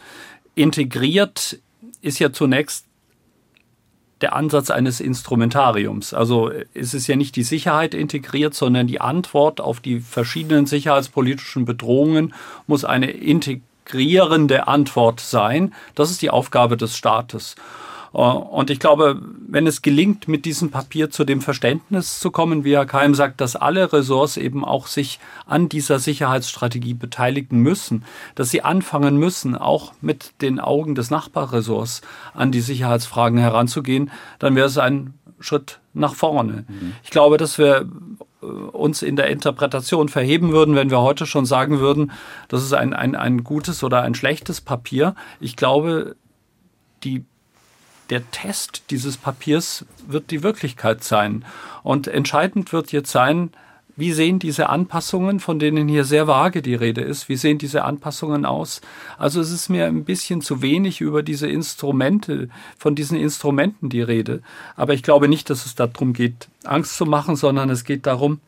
[0.57, 1.59] integriert
[2.01, 2.85] ist ja zunächst
[4.21, 6.13] der Ansatz eines Instrumentariums.
[6.13, 11.65] Also es ist ja nicht die Sicherheit integriert, sondern die Antwort auf die verschiedenen sicherheitspolitischen
[11.65, 12.33] Bedrohungen
[12.65, 15.75] muss eine integrierende Antwort sein.
[15.93, 17.55] Das ist die Aufgabe des Staates.
[18.17, 22.63] Äh, und ich glaube, wenn es gelingt, mit diesem Papier zu dem Verständnis zu kommen,
[22.63, 28.03] wie Herr Keim sagt, dass alle Ressorts eben auch sich an dieser Sicherheitsstrategie beteiligen müssen,
[28.35, 32.01] dass sie anfangen müssen, auch mit den Augen des Nachbarressorts
[32.33, 36.65] an die Sicherheitsfragen heranzugehen, dann wäre es ein Schritt nach vorne.
[36.67, 36.93] Mhm.
[37.03, 37.87] Ich glaube, dass wir
[38.41, 42.11] äh, uns in der Interpretation verheben würden, wenn wir heute schon sagen würden,
[42.47, 45.13] das ist ein, ein, ein gutes oder ein schlechtes Papier.
[45.39, 46.15] Ich glaube,
[47.03, 47.23] die
[48.09, 51.45] der Test dieses Papiers wird die Wirklichkeit sein.
[51.83, 53.51] Und entscheidend wird jetzt sein,
[53.97, 57.83] wie sehen diese Anpassungen, von denen hier sehr vage die Rede ist, wie sehen diese
[57.83, 58.81] Anpassungen aus?
[59.17, 64.03] Also es ist mir ein bisschen zu wenig über diese Instrumente, von diesen Instrumenten die
[64.03, 64.43] Rede.
[64.75, 68.39] Aber ich glaube nicht, dass es darum geht, Angst zu machen, sondern es geht darum,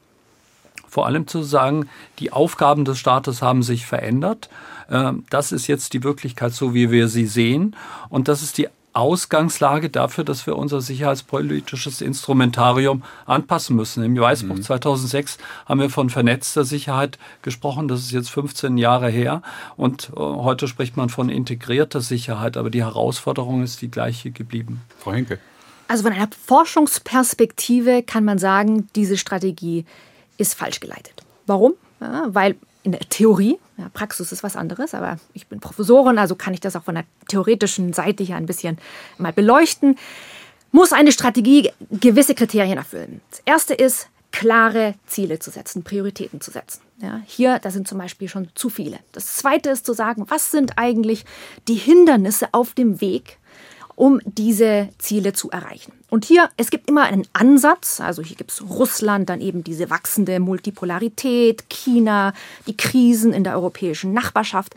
[0.88, 4.50] vor allem zu sagen, die Aufgaben des Staates haben sich verändert.
[4.90, 7.76] Ähm, das ist jetzt die Wirklichkeit, so wie wir sie sehen.
[8.10, 14.04] Und das ist die Ausgangslage dafür, dass wir unser sicherheitspolitisches Instrumentarium anpassen müssen.
[14.04, 14.62] Im Weißbuch mhm.
[14.64, 17.88] 2006 haben wir von vernetzter Sicherheit gesprochen.
[17.88, 19.42] Das ist jetzt 15 Jahre her.
[19.78, 22.58] Und äh, heute spricht man von integrierter Sicherheit.
[22.58, 24.82] Aber die Herausforderung ist die gleiche geblieben.
[24.98, 25.40] Frau Henke.
[25.88, 29.86] Also von einer Forschungsperspektive kann man sagen, diese Strategie
[30.38, 31.24] ist falsch geleitet.
[31.48, 31.74] Warum?
[32.00, 36.36] Ja, weil in der Theorie, ja, Praxis ist was anderes, aber ich bin Professorin, also
[36.36, 38.78] kann ich das auch von der theoretischen Seite hier ein bisschen
[39.18, 39.98] mal beleuchten,
[40.72, 43.22] muss eine Strategie gewisse Kriterien erfüllen.
[43.32, 46.82] Das erste ist, klare Ziele zu setzen, Prioritäten zu setzen.
[47.02, 49.00] Ja, hier, da sind zum Beispiel schon zu viele.
[49.12, 51.26] Das zweite ist zu sagen, was sind eigentlich
[51.68, 53.39] die Hindernisse auf dem Weg
[54.00, 55.92] um diese Ziele zu erreichen.
[56.10, 59.90] Und hier, es gibt immer einen Ansatz, also hier gibt es Russland, dann eben diese
[59.90, 62.34] wachsende Multipolarität, China,
[62.66, 64.74] die Krisen in der europäischen Nachbarschaft.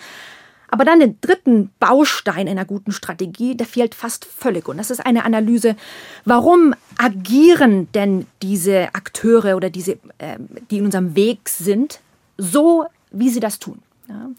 [0.71, 4.69] Aber dann den dritten Baustein einer guten Strategie, der fehlt fast völlig.
[4.69, 5.77] Und das ist eine Analyse,
[6.25, 10.39] warum agieren denn diese Akteure oder diese, äh,
[10.73, 12.01] die in unserem Weg sind,
[12.39, 13.79] so, wie sie das tun.
[14.09, 14.31] Ja.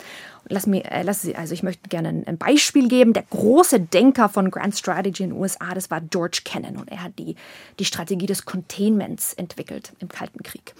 [0.49, 3.13] Lass mir, äh, lass, also ich möchte gerne ein Beispiel geben.
[3.13, 7.03] Der große Denker von Grand Strategy in den USA, das war George Kennan und er
[7.03, 7.35] hat die,
[7.79, 10.73] die Strategie des Containments entwickelt im Kalten Krieg.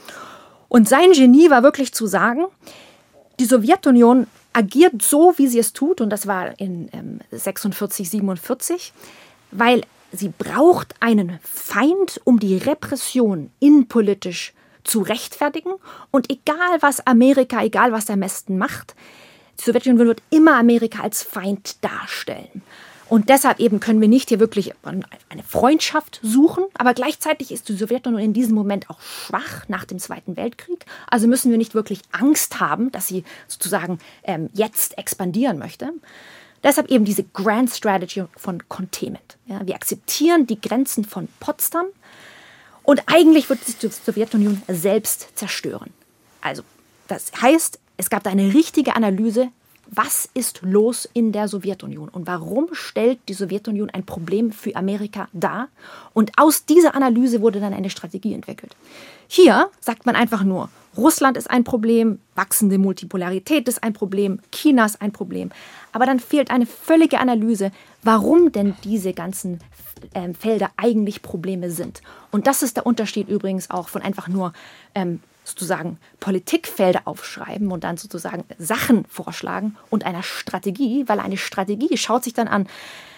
[0.67, 2.45] Und sein Genie war wirklich zu sagen,
[3.39, 8.93] die Sowjetunion agiert so, wie sie es tut, und das war in ähm, 46, 47,
[9.51, 15.73] weil sie braucht einen Feind, um die Repression innenpolitisch zu rechtfertigen.
[16.11, 18.95] Und egal was Amerika, egal was der Westen macht,
[19.59, 22.61] die Sowjetunion wird immer Amerika als Feind darstellen.
[23.09, 24.73] Und deshalb eben können wir nicht hier wirklich
[25.29, 29.99] eine Freundschaft suchen, aber gleichzeitig ist die Sowjetunion in diesem Moment auch schwach nach dem
[29.99, 30.85] Zweiten Weltkrieg.
[31.07, 35.91] Also müssen wir nicht wirklich Angst haben, dass sie sozusagen ähm, jetzt expandieren möchte.
[36.63, 39.37] Deshalb eben diese Grand Strategy von Containment.
[39.45, 41.85] Ja, wir akzeptieren die Grenzen von Potsdam
[42.83, 45.91] und eigentlich wird sich die Sowjetunion selbst zerstören.
[46.41, 46.63] Also
[47.07, 49.47] das heißt, es gab da eine richtige Analyse,
[49.87, 55.29] was ist los in der Sowjetunion und warum stellt die Sowjetunion ein Problem für Amerika
[55.31, 55.69] dar?
[56.13, 58.75] Und aus dieser Analyse wurde dann eine Strategie entwickelt.
[59.29, 64.85] Hier sagt man einfach nur, Russland ist ein Problem, wachsende Multipolarität ist ein Problem, China
[64.85, 65.51] ist ein Problem.
[65.93, 69.59] Aber dann fehlt eine völlige Analyse, warum denn diese ganzen
[70.13, 72.01] ähm, Felder eigentlich Probleme sind.
[72.31, 74.51] Und das ist der Unterschied übrigens auch von einfach nur
[74.93, 81.97] ähm, sozusagen Politikfelder aufschreiben und dann sozusagen Sachen vorschlagen und einer Strategie, weil eine Strategie
[81.97, 82.67] schaut sich dann an,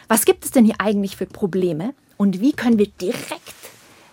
[0.08, 3.54] was gibt es denn hier eigentlich für Probleme und wie können wir direkt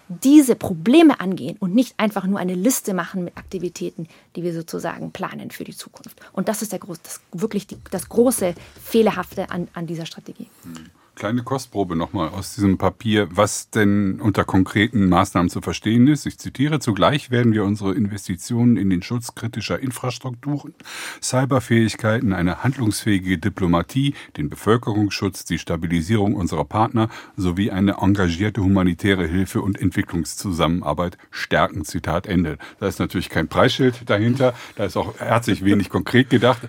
[0.09, 5.13] diese Probleme angehen und nicht einfach nur eine Liste machen mit Aktivitäten, die wir sozusagen
[5.13, 6.21] planen für die Zukunft.
[6.33, 10.49] Und das ist der groß, das, wirklich die, das große Fehlerhafte an, an dieser Strategie.
[10.65, 10.91] Mhm.
[11.15, 16.27] Kleine Kostprobe nochmal aus diesem Papier, was denn unter konkreten Maßnahmen zu verstehen ist.
[16.27, 20.75] Ich zitiere, zugleich werden wir unsere Investitionen in den Schutz kritischer Infrastrukturen,
[21.23, 29.61] Cyberfähigkeiten, eine handlungsfähige Diplomatie, den Bevölkerungsschutz, die Stabilisierung unserer Partner sowie eine engagierte humanitäre Hilfe
[29.61, 31.85] und Entwicklungszusammenarbeit stärken.
[31.85, 32.59] Zitat Ende.
[32.81, 36.63] Da ist natürlich kein Preisschild dahinter, da ist auch herzlich wenig konkret gedacht.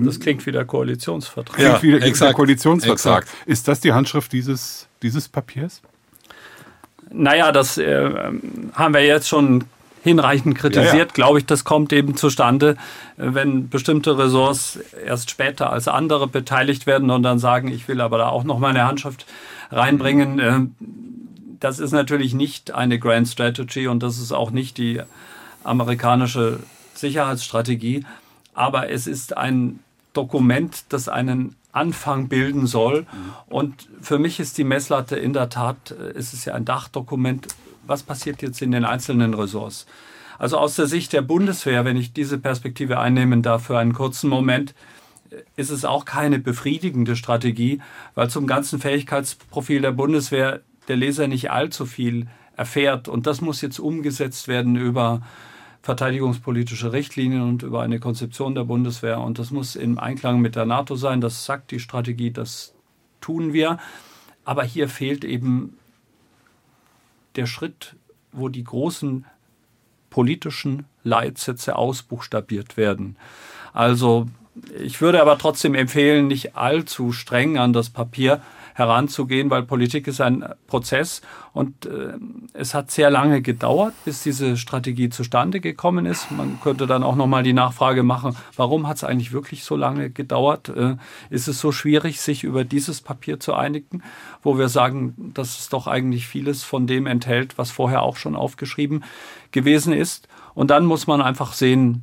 [0.00, 1.56] Das klingt wie der Koalitionsvertrag.
[1.56, 3.24] Klingt ja, wie der, exakt, der Koalitionsvertrag.
[3.24, 3.48] Exakt.
[3.48, 5.82] Ist das die Handschrift dieses, dieses Papiers?
[7.10, 8.10] Naja, das äh,
[8.74, 9.64] haben wir jetzt schon
[10.02, 11.12] hinreichend kritisiert, ja, ja.
[11.12, 12.76] glaube ich, das kommt eben zustande,
[13.16, 18.18] wenn bestimmte Ressorts erst später als andere beteiligt werden und dann sagen, ich will aber
[18.18, 19.24] da auch noch meine Handschrift
[19.70, 20.38] reinbringen.
[20.38, 20.60] Äh,
[21.58, 25.00] das ist natürlich nicht eine Grand Strategy und das ist auch nicht die
[25.62, 26.60] amerikanische
[26.92, 28.04] Sicherheitsstrategie,
[28.52, 29.78] aber es ist ein
[30.14, 33.00] Dokument, das einen Anfang bilden soll.
[33.02, 33.06] Mhm.
[33.48, 37.48] Und für mich ist die Messlatte in der Tat, äh, es ist ja ein Dachdokument,
[37.86, 39.86] was passiert jetzt in den einzelnen Ressorts.
[40.38, 44.30] Also aus der Sicht der Bundeswehr, wenn ich diese Perspektive einnehmen darf für einen kurzen
[44.30, 44.74] Moment,
[45.30, 47.80] äh, ist es auch keine befriedigende Strategie,
[48.14, 53.08] weil zum ganzen Fähigkeitsprofil der Bundeswehr der Leser nicht allzu viel erfährt.
[53.08, 55.22] Und das muss jetzt umgesetzt werden über
[55.84, 59.20] verteidigungspolitische Richtlinien und über eine Konzeption der Bundeswehr.
[59.20, 61.20] Und das muss im Einklang mit der NATO sein.
[61.20, 62.72] Das sagt die Strategie, das
[63.20, 63.78] tun wir.
[64.46, 65.76] Aber hier fehlt eben
[67.36, 67.96] der Schritt,
[68.32, 69.26] wo die großen
[70.08, 73.16] politischen Leitsätze ausbuchstabiert werden.
[73.74, 74.26] Also
[74.80, 78.40] ich würde aber trotzdem empfehlen, nicht allzu streng an das Papier
[78.74, 82.14] heranzugehen, weil Politik ist ein Prozess und äh,
[82.52, 86.30] es hat sehr lange gedauert, bis diese Strategie zustande gekommen ist.
[86.32, 90.10] Man könnte dann auch nochmal die Nachfrage machen, warum hat es eigentlich wirklich so lange
[90.10, 90.68] gedauert?
[90.68, 90.96] Äh,
[91.30, 94.02] ist es so schwierig, sich über dieses Papier zu einigen,
[94.42, 98.34] wo wir sagen, dass es doch eigentlich vieles von dem enthält, was vorher auch schon
[98.34, 99.04] aufgeschrieben
[99.52, 100.28] gewesen ist?
[100.54, 102.02] Und dann muss man einfach sehen,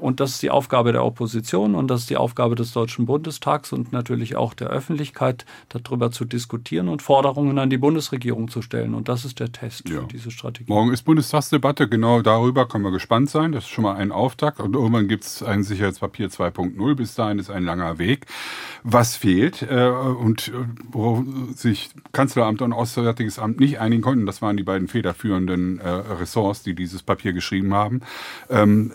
[0.00, 3.72] und das ist die Aufgabe der Opposition und das ist die Aufgabe des Deutschen Bundestags
[3.72, 8.94] und natürlich auch der Öffentlichkeit, darüber zu diskutieren und Forderungen an die Bundesregierung zu stellen.
[8.94, 10.00] Und das ist der Test ja.
[10.00, 10.70] für diese Strategie.
[10.70, 13.52] Morgen ist Bundestagsdebatte, genau darüber können wir gespannt sein.
[13.52, 14.60] Das ist schon mal ein Auftakt.
[14.60, 16.94] Und irgendwann gibt es ein Sicherheitspapier 2.0.
[16.94, 18.26] Bis dahin ist ein langer Weg.
[18.82, 20.52] Was fehlt äh, und äh,
[20.90, 25.88] wo sich Kanzleramt und Auswärtiges Amt nicht einigen konnten, das waren die beiden federführenden äh,
[25.88, 28.00] Ressorts, die dieses Papier geschrieben haben.
[28.48, 28.92] Ähm,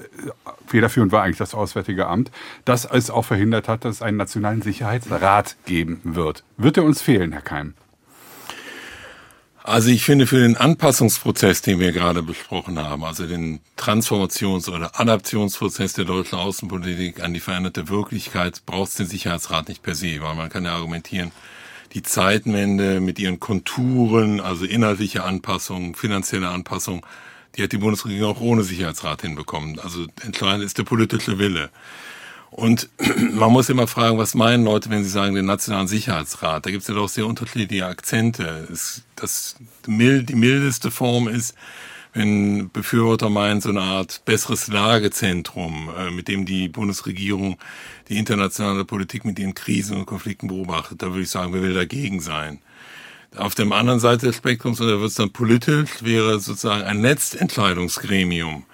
[0.75, 2.31] federführend war eigentlich das Auswärtige Amt,
[2.65, 6.43] das es auch verhindert hat, dass es einen Nationalen Sicherheitsrat geben wird.
[6.57, 7.75] Wird er uns fehlen, Herr Keim?
[9.63, 14.99] Also ich finde für den Anpassungsprozess, den wir gerade besprochen haben, also den Transformations- oder
[14.99, 20.19] Adaptionsprozess der deutschen Außenpolitik an die veränderte Wirklichkeit, braucht es den Sicherheitsrat nicht per se,
[20.19, 21.31] weil man kann ja argumentieren,
[21.93, 27.01] die Zeitenwende mit ihren Konturen, also inhaltliche Anpassungen, finanzielle Anpassungen,
[27.56, 29.80] die hat die Bundesregierung auch ohne Sicherheitsrat hinbekommen.
[29.80, 31.70] Also entscheidend ist der politische Wille.
[32.52, 32.89] Und
[33.34, 36.65] man muss immer fragen, was meinen Leute, wenn sie sagen, den Nationalen Sicherheitsrat?
[36.65, 38.68] Da gibt es ja doch sehr unterschiedliche Akzente.
[39.15, 41.56] Das, die mildeste Form ist,
[42.13, 47.58] wenn Befürworter meinen, so eine Art besseres Lagezentrum, äh, mit dem die Bundesregierung
[48.08, 51.02] die internationale Politik mit ihren Krisen und Konflikten beobachtet.
[51.02, 52.60] Da würde ich sagen, wer will dagegen sein?
[53.38, 57.02] Auf der anderen Seite des Spektrums, und da wird es dann politisch, wäre sozusagen ein
[57.02, 58.65] Netzentscheidungsgremium,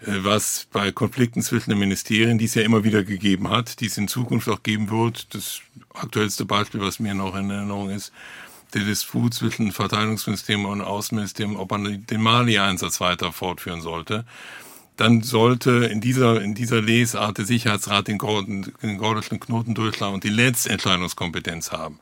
[0.00, 3.86] äh, was bei Konflikten zwischen den Ministerien, die es ja immer wieder gegeben hat, die
[3.86, 5.34] es in Zukunft auch geben wird.
[5.34, 5.60] Das
[5.94, 8.12] aktuellste Beispiel, was mir noch in Erinnerung ist,
[8.74, 14.24] der Disput zwischen Verteidigungsministerium und Außenministerium, ob man den Mali-Einsatz weiter fortführen sollte.
[14.96, 18.18] Dann sollte in dieser, in dieser Lesart der Sicherheitsrat den,
[18.82, 21.98] den gordischen Knoten durchschlagen und die Letztentscheidungskompetenz haben.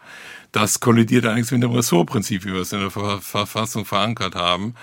[0.53, 4.75] Das kollidiert eigentlich mit dem Ressortprinzip, wie wir es in der Verfassung verankert haben.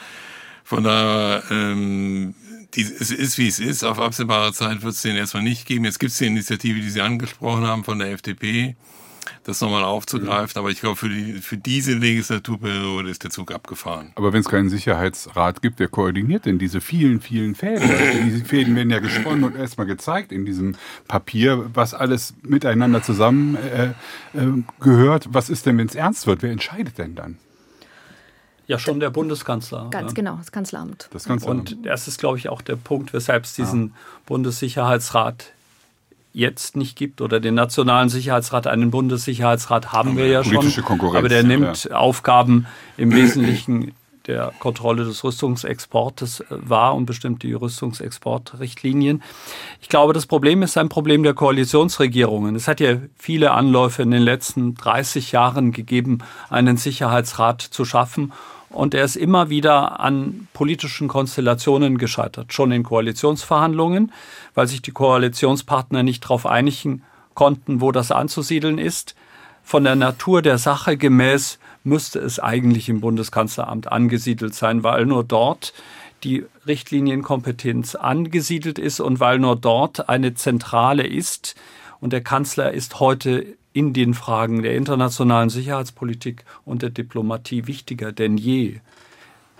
[0.63, 2.33] Von daher, ähm,
[2.73, 3.83] die, es ist, wie es ist.
[3.83, 5.85] Auf absehbare Zeit wird es den erstmal nicht geben.
[5.85, 8.75] Jetzt gibt es die Initiative, die Sie angesprochen haben von der FDP,
[9.43, 10.59] das nochmal aufzugreifen.
[10.59, 14.11] Aber ich glaube, für, die, für diese Legislaturperiode ist der Zug abgefahren.
[14.15, 17.89] Aber wenn es keinen Sicherheitsrat gibt, wer koordiniert denn diese vielen, vielen Fäden?
[17.89, 20.75] Also diese Fäden werden ja gesponnen und erstmal gezeigt in diesem
[21.07, 23.87] Papier, was alles miteinander zusammen äh,
[24.33, 25.29] äh, gehört.
[25.31, 26.41] Was ist denn, wenn es ernst wird?
[26.41, 27.37] Wer entscheidet denn dann?
[28.67, 29.87] Ja, schon der Bundeskanzler.
[29.91, 30.15] Ganz ja.
[30.15, 31.07] genau, das Kanzleramt.
[31.11, 31.71] Das Kanzleramt.
[31.71, 34.21] Und das ist, glaube ich, auch der Punkt, weshalb es diesen ah.
[34.25, 35.53] Bundessicherheitsrat
[36.37, 40.71] jetzt nicht gibt oder den Nationalen Sicherheitsrat, einen Bundessicherheitsrat haben wir ja schon.
[41.15, 41.95] Aber der nimmt ja.
[41.95, 43.93] Aufgaben im Wesentlichen
[44.27, 49.23] der Kontrolle des Rüstungsexportes äh, wahr und bestimmt die Rüstungsexportrichtlinien.
[49.81, 52.55] Ich glaube, das Problem ist ein Problem der Koalitionsregierungen.
[52.55, 56.19] Es hat ja viele Anläufe in den letzten 30 Jahren gegeben,
[56.49, 58.33] einen Sicherheitsrat zu schaffen
[58.69, 64.11] und er ist immer wieder an politischen Konstellationen gescheitert, schon in Koalitionsverhandlungen,
[64.53, 67.03] weil sich die Koalitionspartner nicht darauf einigen
[67.33, 69.15] konnten, wo das anzusiedeln ist.
[69.63, 75.23] Von der Natur der Sache gemäß müsste es eigentlich im Bundeskanzleramt angesiedelt sein, weil nur
[75.23, 75.73] dort
[76.23, 81.55] die Richtlinienkompetenz angesiedelt ist und weil nur dort eine Zentrale ist.
[81.99, 83.45] Und der Kanzler ist heute
[83.77, 88.79] in den Fragen der internationalen Sicherheitspolitik und der Diplomatie wichtiger denn je.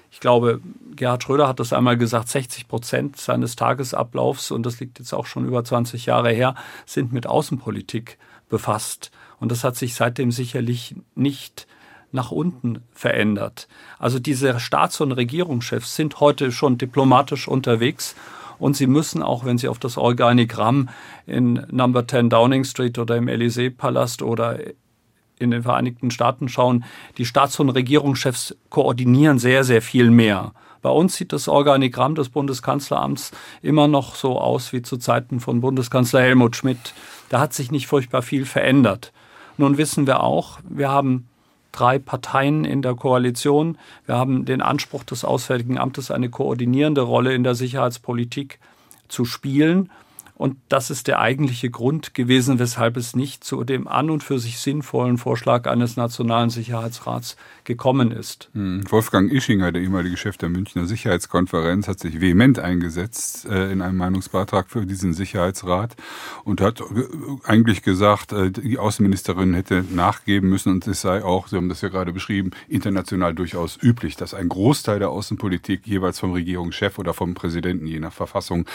[0.10, 0.60] Ich glaube,
[0.95, 5.27] Gerhard Schröder hat das einmal gesagt, 60 Prozent seines Tagesablaufs, und das liegt jetzt auch
[5.27, 6.56] schon über 20 Jahre her,
[6.88, 8.17] sind mit Außenpolitik
[8.49, 9.12] befasst.
[9.39, 11.67] Und das hat sich seitdem sicherlich nicht
[12.12, 13.67] nach unten verändert.
[13.99, 18.15] Also diese Staats- und Regierungschefs sind heute schon diplomatisch unterwegs
[18.60, 20.89] und sie müssen auch, wenn sie auf das Organigramm
[21.26, 24.60] in Number 10 Downing Street oder im Élysée-Palast oder
[25.39, 26.84] in den Vereinigten Staaten schauen,
[27.17, 30.54] die Staats- und Regierungschefs koordinieren sehr, sehr viel mehr.
[30.82, 35.62] Bei uns sieht das Organigramm des Bundeskanzleramts immer noch so aus wie zu Zeiten von
[35.62, 36.93] Bundeskanzler Helmut Schmidt.
[37.30, 39.12] Da hat sich nicht furchtbar viel verändert.
[39.58, 41.28] Nun wissen wir auch, wir haben
[41.78, 43.78] drei Parteien in der Koalition.
[44.06, 48.60] Wir haben den Anspruch des Auswärtigen Amtes, eine koordinierende Rolle in der Sicherheitspolitik
[49.08, 49.92] zu spielen.
[50.38, 54.38] Und das ist der eigentliche Grund gewesen, weshalb es nicht zu dem an und für
[54.38, 58.50] sich sinnvollen Vorschlag eines Nationalen Sicherheitsrats gekommen ist.
[58.54, 63.82] Hm, Wolfgang Ischinger, der ehemalige Chef der Münchner Sicherheitskonferenz, hat sich vehement eingesetzt äh, in
[63.82, 65.95] einem Meinungsbeitrag für diesen Sicherheitsrat
[66.43, 66.84] und hat äh,
[67.43, 71.82] eigentlich gesagt, äh, die Außenministerin hätte nachgeben müssen und es sei auch, Sie haben das
[71.82, 77.15] ja gerade beschrieben, international durchaus üblich, dass ein Großteil der Außenpolitik jeweils vom Regierungschef oder
[77.15, 78.65] vom Präsidenten je nach Verfassung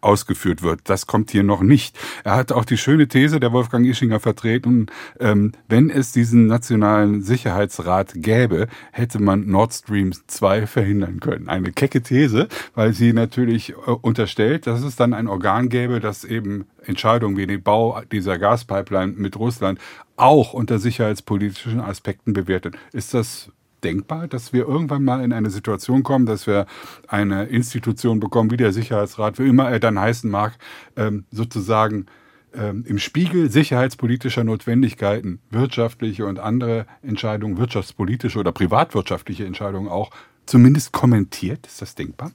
[0.00, 0.79] ausgeführt wird.
[0.84, 1.98] Das kommt hier noch nicht.
[2.24, 4.86] Er hat auch die schöne These der Wolfgang Ischinger vertreten,
[5.18, 11.48] ähm, wenn es diesen nationalen Sicherheitsrat gäbe, hätte man Nord Stream 2 verhindern können.
[11.48, 16.24] Eine kecke These, weil sie natürlich äh, unterstellt, dass es dann ein Organ gäbe, das
[16.24, 19.78] eben Entscheidungen wie den Bau dieser Gaspipeline mit Russland
[20.16, 22.76] auch unter sicherheitspolitischen Aspekten bewertet.
[22.92, 23.50] Ist das
[23.84, 26.66] denkbar, dass wir irgendwann mal in eine Situation kommen, dass wir
[27.08, 30.58] eine Institution bekommen, wie der Sicherheitsrat, wie immer er dann heißen mag,
[30.96, 32.06] ähm, sozusagen
[32.54, 40.10] ähm, im Spiegel sicherheitspolitischer Notwendigkeiten wirtschaftliche und andere Entscheidungen, wirtschaftspolitische oder privatwirtschaftliche Entscheidungen auch
[40.46, 41.66] zumindest kommentiert?
[41.66, 42.32] Ist das denkbar?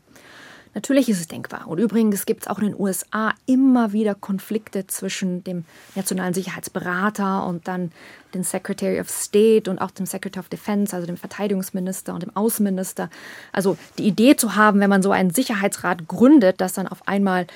[0.76, 1.68] Natürlich ist es denkbar.
[1.68, 5.64] Und übrigens gibt es auch in den USA immer wieder Konflikte zwischen dem
[5.96, 7.94] nationalen Sicherheitsberater und dann
[8.34, 12.36] dem Secretary of State und auch dem Secretary of Defense, also dem Verteidigungsminister und dem
[12.36, 13.10] Außenminister.
[13.54, 17.48] Also die Idee zu haben, wenn man so einen Sicherheitsrat gründet, dass dann auf einmal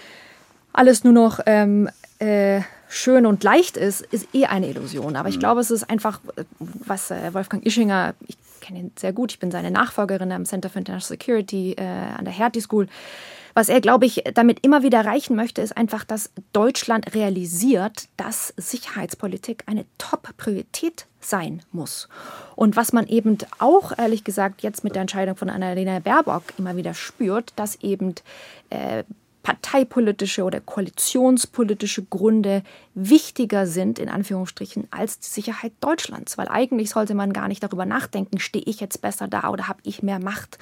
[0.71, 5.17] alles nur noch ähm, äh, schön und leicht ist, ist eh eine Illusion.
[5.17, 5.41] Aber ich mhm.
[5.41, 6.21] glaube, es ist einfach,
[6.59, 10.69] was äh, Wolfgang Ischinger, ich kenne ihn sehr gut, ich bin seine Nachfolgerin am Center
[10.69, 12.87] for International Security äh, an der Hertie School.
[13.53, 18.53] Was er, glaube ich, damit immer wieder erreichen möchte, ist einfach, dass Deutschland realisiert, dass
[18.57, 22.07] Sicherheitspolitik eine Top-Priorität sein muss.
[22.55, 26.77] Und was man eben auch, ehrlich gesagt, jetzt mit der Entscheidung von Annalena Baerbock immer
[26.77, 28.15] wieder spürt, dass eben
[28.69, 29.03] äh,
[29.43, 36.37] parteipolitische oder koalitionspolitische Gründe wichtiger sind, in Anführungsstrichen, als die Sicherheit Deutschlands.
[36.37, 39.79] Weil eigentlich sollte man gar nicht darüber nachdenken, stehe ich jetzt besser da oder habe
[39.83, 40.57] ich mehr Macht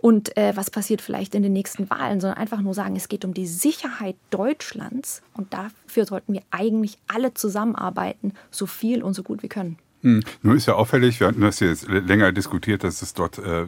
[0.00, 3.24] und äh, was passiert vielleicht in den nächsten Wahlen, sondern einfach nur sagen, es geht
[3.24, 9.22] um die Sicherheit Deutschlands und dafür sollten wir eigentlich alle zusammenarbeiten, so viel und so
[9.22, 9.78] gut wir können.
[10.02, 10.22] Hm.
[10.42, 13.66] Nur ist ja auffällig, wir hatten das jetzt länger diskutiert, dass es dort äh, äh,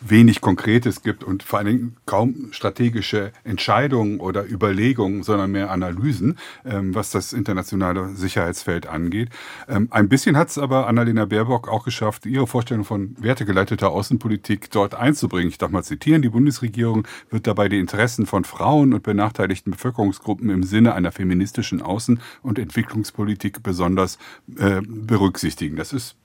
[0.00, 6.38] wenig Konkretes gibt und vor allen Dingen kaum strategische Entscheidungen oder Überlegungen, sondern mehr Analysen,
[6.64, 9.30] ähm, was das internationale Sicherheitsfeld angeht.
[9.68, 14.70] Ähm, ein bisschen hat es aber Annalena Baerbock auch geschafft, ihre Vorstellung von wertegeleiteter Außenpolitik
[14.70, 15.48] dort einzubringen.
[15.48, 20.50] Ich darf mal zitieren, die Bundesregierung wird dabei die Interessen von Frauen und benachteiligten Bevölkerungsgruppen
[20.50, 24.18] im Sinne einer feministischen Außen- und Entwicklungspolitik besonders
[24.56, 25.76] äh, äh, berücksichtigen.
[25.76, 26.16] Das ist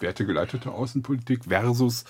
[0.00, 2.04] wertegeleitete Außenpolitik versus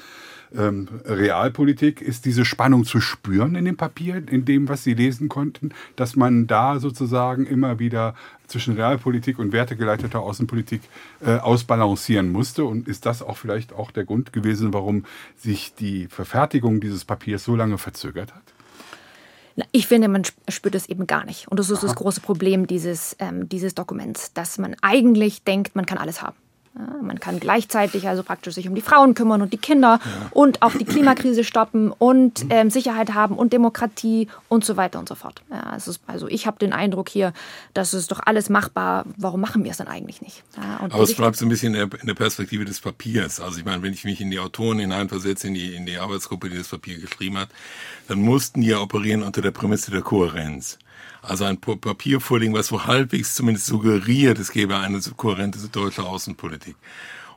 [0.57, 2.01] ähm, Realpolitik.
[2.01, 6.17] Ist diese Spannung zu spüren in dem Papier, in dem, was Sie lesen konnten, dass
[6.17, 8.15] man da sozusagen immer wieder
[8.47, 10.83] zwischen Realpolitik und wertegeleiteter Außenpolitik
[11.21, 12.65] äh, ausbalancieren musste?
[12.65, 15.05] Und ist das auch vielleicht auch der Grund gewesen, warum
[15.37, 18.43] sich die Verfertigung dieses Papiers so lange verzögert hat?
[19.73, 21.49] Ich finde, man spürt es eben gar nicht.
[21.49, 21.87] Und das ist Aha.
[21.87, 26.37] das große Problem dieses, ähm, dieses Dokuments, dass man eigentlich denkt, man kann alles haben.
[26.79, 30.29] Ja, man kann gleichzeitig also praktisch sich um die Frauen kümmern und die Kinder ja.
[30.31, 35.09] und auch die Klimakrise stoppen und ähm, Sicherheit haben und Demokratie und so weiter und
[35.09, 35.43] so fort.
[35.51, 37.33] Ja, es ist, also ich habe den Eindruck hier,
[37.75, 39.05] das ist doch alles machbar.
[39.17, 40.45] Warum machen wir es dann eigentlich nicht?
[40.79, 43.41] Aber es bleibt so ein bisschen in der, in der, Perspektive des Papiers.
[43.41, 46.51] Also ich meine, wenn ich mich in die Autoren hineinversetze, in die, in die Arbeitsgruppe,
[46.51, 47.49] die das Papier geschrieben hat,
[48.07, 50.79] dann mussten die ja operieren unter der Prämisse der Kohärenz.
[51.23, 56.77] Also ein Papier vorlegen, was so halbwegs zumindest suggeriert, es gäbe eine kohärente deutsche Außenpolitik.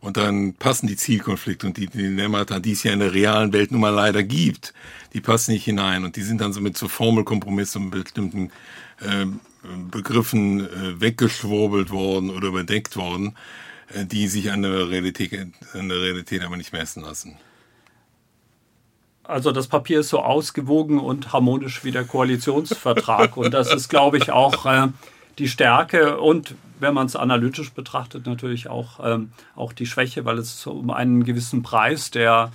[0.03, 3.71] Und dann passen die Zielkonflikte und die Dilemmata, die es ja in der realen Welt
[3.71, 4.73] nun mal leider gibt,
[5.13, 6.03] die passen nicht hinein.
[6.03, 8.51] Und die sind dann so mit so Formelkompromissen und bestimmten
[8.99, 9.25] äh,
[9.91, 13.37] Begriffen äh, weggeschwurbelt worden oder überdeckt worden,
[13.93, 15.31] äh, die sich an der Realität,
[15.73, 17.37] an der Realität aber nicht messen lassen.
[19.23, 23.37] Also das Papier ist so ausgewogen und harmonisch wie der Koalitionsvertrag.
[23.37, 24.87] und das ist, glaube ich, auch äh,
[25.39, 30.37] die Stärke und wenn man es analytisch betrachtet, natürlich auch, ähm, auch die Schwäche, weil
[30.37, 32.51] es um einen gewissen Preis, der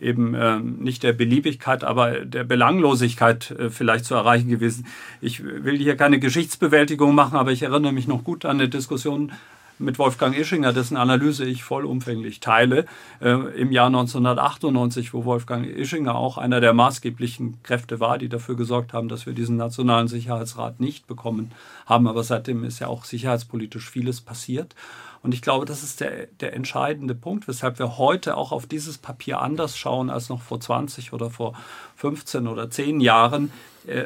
[0.00, 4.86] eben äh, nicht der Beliebigkeit, aber der Belanglosigkeit äh, vielleicht zu erreichen gewesen.
[5.20, 9.32] Ich will hier keine Geschichtsbewältigung machen, aber ich erinnere mich noch gut an eine Diskussion
[9.78, 12.86] mit Wolfgang Ischinger, dessen Analyse ich vollumfänglich teile,
[13.20, 18.56] äh, im Jahr 1998, wo Wolfgang Ischinger auch einer der maßgeblichen Kräfte war, die dafür
[18.56, 21.52] gesorgt haben, dass wir diesen Nationalen Sicherheitsrat nicht bekommen
[21.84, 22.08] haben.
[22.08, 24.74] Aber seitdem ist ja auch sicherheitspolitisch vieles passiert.
[25.22, 28.98] Und ich glaube, das ist der, der entscheidende Punkt, weshalb wir heute auch auf dieses
[28.98, 31.54] Papier anders schauen als noch vor 20 oder vor
[31.96, 33.50] 15 oder 10 Jahren.
[33.86, 34.04] Äh,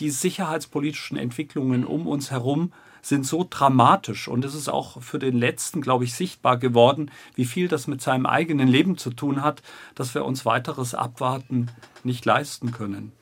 [0.00, 2.72] die sicherheitspolitischen Entwicklungen um uns herum
[3.02, 4.28] sind so dramatisch.
[4.28, 8.00] Und es ist auch für den Letzten, glaube ich, sichtbar geworden, wie viel das mit
[8.00, 9.62] seinem eigenen Leben zu tun hat,
[9.94, 11.68] dass wir uns weiteres Abwarten
[12.04, 13.12] nicht leisten können.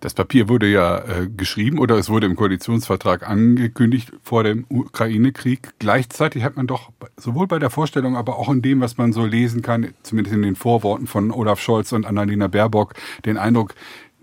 [0.00, 5.74] Das Papier wurde ja äh, geschrieben oder es wurde im Koalitionsvertrag angekündigt vor dem Ukraine-Krieg.
[5.78, 9.26] Gleichzeitig hat man doch sowohl bei der Vorstellung, aber auch in dem, was man so
[9.26, 12.94] lesen kann, zumindest in den Vorworten von Olaf Scholz und Annalena Baerbock,
[13.26, 13.74] den Eindruck,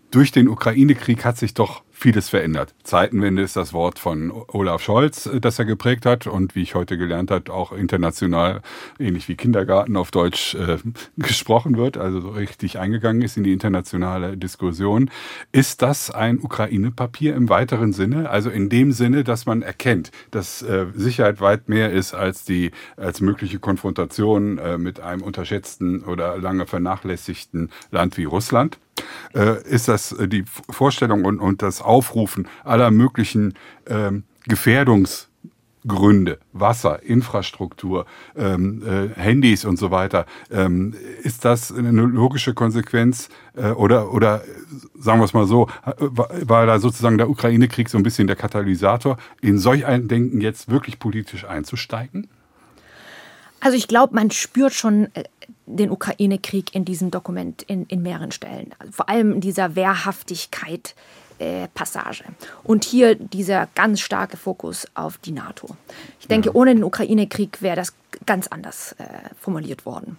[0.10, 2.76] durch den Ukraine-Krieg hat sich doch vieles verändert.
[2.84, 6.76] Zeitenwende ist das Wort von Olaf Scholz, äh, das er geprägt hat und wie ich
[6.76, 8.62] heute gelernt habe, auch international,
[9.00, 10.78] ähnlich wie Kindergarten auf Deutsch äh,
[11.18, 15.10] gesprochen wird, also so richtig eingegangen ist in die internationale Diskussion.
[15.52, 18.30] Ist das ein Ukraine-Papier im weiteren Sinne?
[18.30, 22.72] Also in dem Sinne, dass man erkennt, dass äh, Sicherheit weit mehr ist als die
[22.95, 28.78] als mögliche Konfrontation äh, mit einem unterschätzten oder lange vernachlässigten Land wie Russland?
[29.34, 33.54] Äh, ist das äh, die Vorstellung und, und das Aufrufen aller möglichen
[33.88, 40.26] ähm, Gefährdungsgründe, Wasser, Infrastruktur, ähm, äh, Handys und so weiter.
[40.52, 44.44] Ähm, ist das eine logische Konsequenz äh, oder, oder
[44.98, 48.36] sagen wir es mal so, war, war da sozusagen der Ukraine-Krieg so ein bisschen der
[48.36, 52.28] Katalysator, in solch ein Denken jetzt wirklich politisch einzusteigen?
[53.60, 55.24] Also ich glaube, man spürt schon äh,
[55.66, 58.74] den Ukraine-Krieg in diesem Dokument in, in mehreren Stellen.
[58.92, 60.96] Vor allem in dieser Wehrhaftigkeit.
[61.40, 62.24] Äh, Passage.
[62.64, 65.78] Und hier dieser ganz starke Fokus auf die NATO.
[66.20, 66.56] Ich denke, ja.
[66.56, 67.94] ohne den Ukraine-Krieg wäre das
[68.26, 69.06] ganz anders äh,
[69.40, 70.18] formuliert worden.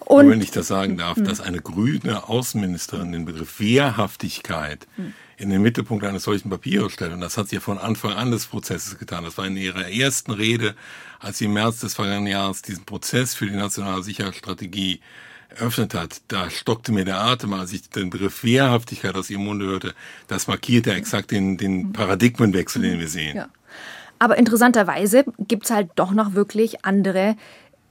[0.00, 5.14] Und, wenn ich das sagen darf, dass eine grüne Außenministerin den Begriff Wehrhaftigkeit hm.
[5.36, 8.30] in den Mittelpunkt eines solchen Papiers stellt, und das hat sie ja von Anfang an
[8.30, 10.74] des Prozesses getan, das war in ihrer ersten Rede,
[11.20, 15.00] als sie im März des vergangenen Jahres diesen Prozess für die nationale Sicherheitsstrategie
[15.56, 19.66] eröffnet hat, da stockte mir der Atem, als ich den Begriff Wehrhaftigkeit aus ihrem Munde
[19.66, 19.94] hörte.
[20.28, 21.92] Das markierte exakt den, den.
[21.92, 23.36] Paradigmenwechsel, den wir sehen.
[23.36, 23.48] Ja.
[24.18, 27.36] Aber interessanterweise gibt es halt doch noch wirklich andere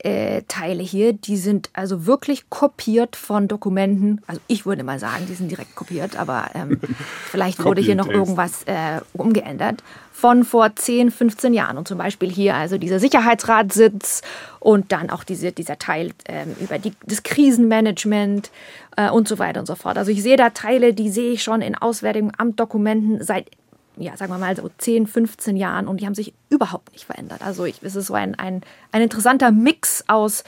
[0.03, 4.21] äh, Teile hier, die sind also wirklich kopiert von Dokumenten.
[4.27, 6.79] Also ich würde mal sagen, die sind direkt kopiert, aber ähm,
[7.25, 9.81] vielleicht wurde hier noch irgendwas äh, umgeändert
[10.11, 11.77] von vor 10, 15 Jahren.
[11.77, 14.21] Und zum Beispiel hier also dieser Sicherheitsratssitz
[14.59, 18.51] und dann auch diese, dieser Teil ähm, über die, das Krisenmanagement
[18.97, 19.97] äh, und so weiter und so fort.
[19.97, 23.49] Also ich sehe da Teile, die sehe ich schon in Auswärtigen Amtdokumenten seit
[23.97, 27.41] ja, sagen wir mal so 10, 15 Jahren und die haben sich überhaupt nicht verändert.
[27.41, 30.43] Also ich, es ist so ein, ein, ein interessanter Mix aus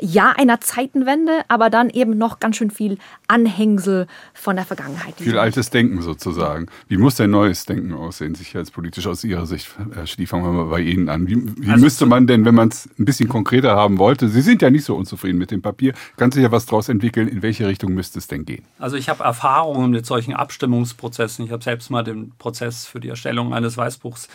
[0.00, 2.98] ja einer Zeitenwende, aber dann eben noch ganz schön viel
[3.28, 5.14] Anhängsel von der Vergangenheit.
[5.16, 6.66] Viel altes Denken sozusagen.
[6.88, 9.68] Wie muss denn neues Denken aussehen, sicherheitspolitisch aus Ihrer Sicht?
[9.94, 11.28] Herr Stief, fangen wir mal bei Ihnen an.
[11.28, 14.40] Wie, wie also müsste man denn, wenn man es ein bisschen konkreter haben wollte, Sie
[14.40, 17.42] sind ja nicht so unzufrieden mit dem Papier, kann sich ja was daraus entwickeln, in
[17.42, 18.64] welche Richtung müsste es denn gehen?
[18.78, 21.44] Also ich habe Erfahrungen mit solchen Abstimmungsprozessen.
[21.44, 24.28] Ich habe selbst mal den Prozess für die Erstellung eines Weißbuchs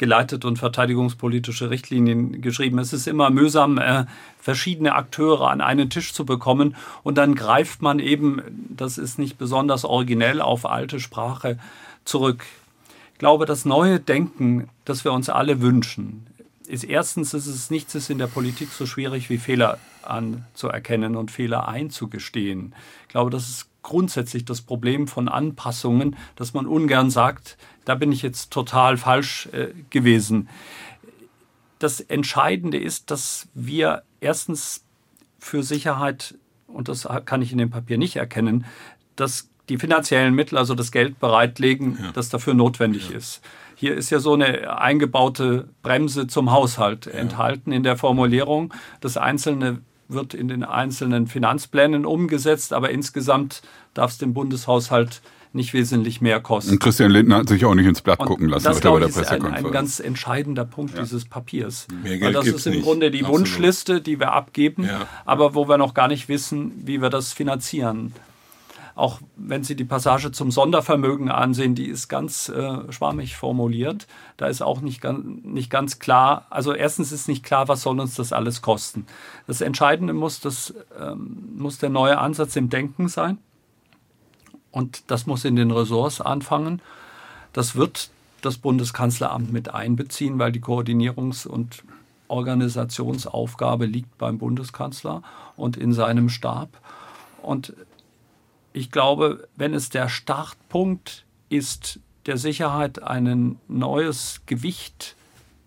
[0.00, 2.78] geleitet und verteidigungspolitische Richtlinien geschrieben.
[2.78, 4.06] Es ist immer mühsam, äh,
[4.38, 8.40] verschiedene Akteure an einen Tisch zu bekommen und dann greift man eben,
[8.70, 11.58] das ist nicht besonders originell, auf alte Sprache
[12.06, 12.46] zurück.
[13.12, 16.26] Ich glaube, das neue Denken, das wir uns alle wünschen,
[16.66, 21.30] ist erstens, ist es nichts ist in der Politik so schwierig wie Fehler anzuerkennen und
[21.30, 22.74] Fehler einzugestehen.
[23.02, 27.58] Ich glaube, das ist grundsätzlich das Problem von Anpassungen, dass man ungern sagt,
[27.90, 30.48] da bin ich jetzt total falsch äh, gewesen.
[31.80, 34.84] Das Entscheidende ist, dass wir erstens
[35.40, 36.36] für Sicherheit,
[36.68, 38.64] und das kann ich in dem Papier nicht erkennen,
[39.16, 42.12] dass die finanziellen Mittel, also das Geld bereitlegen, ja.
[42.12, 43.16] das dafür notwendig ja.
[43.16, 43.40] ist.
[43.74, 47.12] Hier ist ja so eine eingebaute Bremse zum Haushalt ja.
[47.14, 48.72] enthalten in der Formulierung.
[49.00, 53.62] Das Einzelne wird in den einzelnen Finanzplänen umgesetzt, aber insgesamt
[53.94, 55.22] darf es dem Bundeshaushalt
[55.52, 56.72] nicht wesentlich mehr kosten.
[56.72, 59.42] Und Christian Lindner hat sich auch nicht ins Blatt gucken lassen das, bei der Pressekonferenz.
[59.42, 61.02] Das ist ein, ganz entscheidender Punkt ja.
[61.02, 61.88] dieses Papiers.
[62.02, 62.84] Mehr Geld Weil das ist im nicht.
[62.84, 63.40] Grunde die Absolut.
[63.40, 65.06] Wunschliste, die wir abgeben, ja.
[65.24, 68.12] aber wo wir noch gar nicht wissen, wie wir das finanzieren.
[68.94, 74.06] Auch wenn Sie die Passage zum Sondervermögen ansehen, die ist ganz äh, schwammig formuliert.
[74.36, 75.02] Da ist auch nicht,
[75.44, 79.06] nicht ganz klar, also erstens ist nicht klar, was soll uns das alles kosten.
[79.46, 83.38] Das Entscheidende muss, das, ähm, muss der neue Ansatz im Denken sein.
[84.72, 86.80] Und das muss in den Ressorts anfangen.
[87.52, 88.10] Das wird
[88.42, 91.84] das Bundeskanzleramt mit einbeziehen, weil die Koordinierungs- und
[92.28, 95.22] Organisationsaufgabe liegt beim Bundeskanzler
[95.56, 96.68] und in seinem Stab.
[97.42, 97.74] Und
[98.72, 105.16] ich glaube, wenn es der Startpunkt ist, der Sicherheit ein neues Gewicht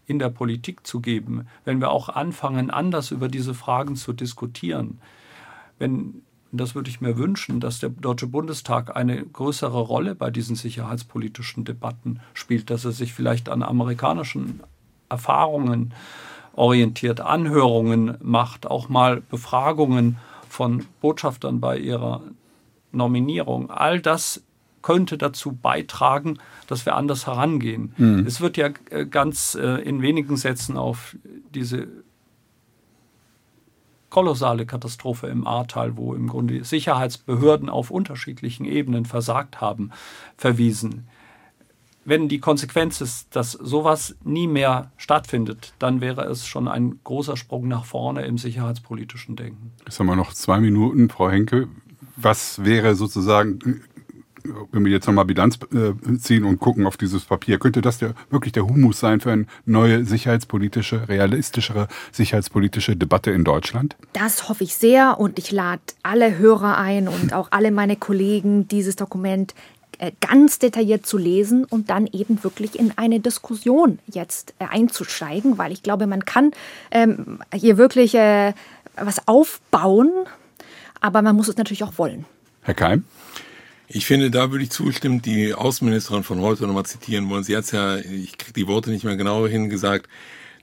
[0.05, 4.99] in der Politik zu geben, wenn wir auch anfangen, anders über diese Fragen zu diskutieren,
[5.79, 6.21] wenn
[6.53, 10.55] und das würde ich mir wünschen, dass der Deutsche Bundestag eine größere Rolle bei diesen
[10.55, 14.61] sicherheitspolitischen Debatten spielt, dass er sich vielleicht an amerikanischen
[15.09, 15.95] Erfahrungen
[16.53, 22.21] orientiert, Anhörungen macht, auch mal Befragungen von Botschaftern bei ihrer
[22.91, 23.71] Nominierung.
[23.71, 24.43] All das
[24.83, 26.37] könnte dazu beitragen,
[26.67, 27.95] dass wir anders herangehen.
[27.97, 28.27] Mhm.
[28.27, 31.17] Es wird ja äh, ganz äh, in wenigen Sätzen auf
[31.55, 31.87] diese
[34.13, 39.89] kolossale Katastrophe im Ahrtal, wo im Grunde Sicherheitsbehörden auf unterschiedlichen Ebenen versagt haben,
[40.37, 41.07] verwiesen.
[42.05, 47.35] Wenn die Konsequenz ist, dass sowas nie mehr stattfindet, dann wäre es schon ein großer
[47.37, 49.71] Sprung nach vorne im sicherheitspolitischen Denken.
[49.83, 51.67] Jetzt haben wir noch zwei Minuten, Frau Henke.
[52.15, 53.81] Was wäre sozusagen
[54.71, 58.13] wenn wir jetzt nochmal Bilanz äh, ziehen und gucken auf dieses Papier, könnte das der,
[58.29, 63.95] wirklich der Humus sein für eine neue sicherheitspolitische, realistischere sicherheitspolitische Debatte in Deutschland?
[64.13, 68.67] Das hoffe ich sehr und ich lade alle Hörer ein und auch alle meine Kollegen,
[68.67, 69.53] dieses Dokument
[69.99, 75.57] äh, ganz detailliert zu lesen und dann eben wirklich in eine Diskussion jetzt äh, einzusteigen,
[75.57, 76.51] weil ich glaube, man kann
[76.91, 78.53] ähm, hier wirklich äh,
[78.95, 80.11] was aufbauen,
[80.99, 82.25] aber man muss es natürlich auch wollen.
[82.63, 83.05] Herr Keim?
[83.95, 87.43] Ich finde, da würde ich zustimmen, die Außenministerin von heute nochmal zitieren wollen.
[87.43, 90.09] Sie hat ja, ich kriege die Worte nicht mehr genau hin, gesagt,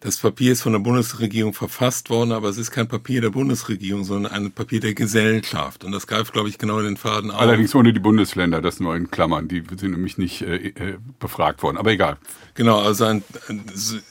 [0.00, 4.02] das Papier ist von der Bundesregierung verfasst worden, aber es ist kein Papier der Bundesregierung,
[4.02, 5.84] sondern ein Papier der Gesellschaft.
[5.84, 7.38] Und das greift, glaube ich, genau in den Faden auf.
[7.38, 9.46] Allerdings ohne die Bundesländer, das nur in Klammern.
[9.46, 11.76] Die sind nämlich nicht äh, äh befragt worden.
[11.76, 12.16] Aber egal.
[12.54, 13.22] Genau, also ein,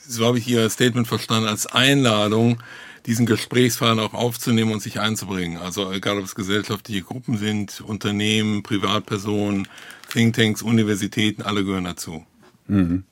[0.06, 2.62] so habe ich Ihr Statement verstanden, als Einladung,
[3.06, 5.58] diesen Gesprächsfaden auch aufzunehmen und sich einzubringen.
[5.58, 9.68] Also egal, ob es gesellschaftliche Gruppen sind, Unternehmen, Privatpersonen,
[10.10, 12.24] Thinktanks, Universitäten, alle gehören dazu.
[12.66, 13.04] Mhm.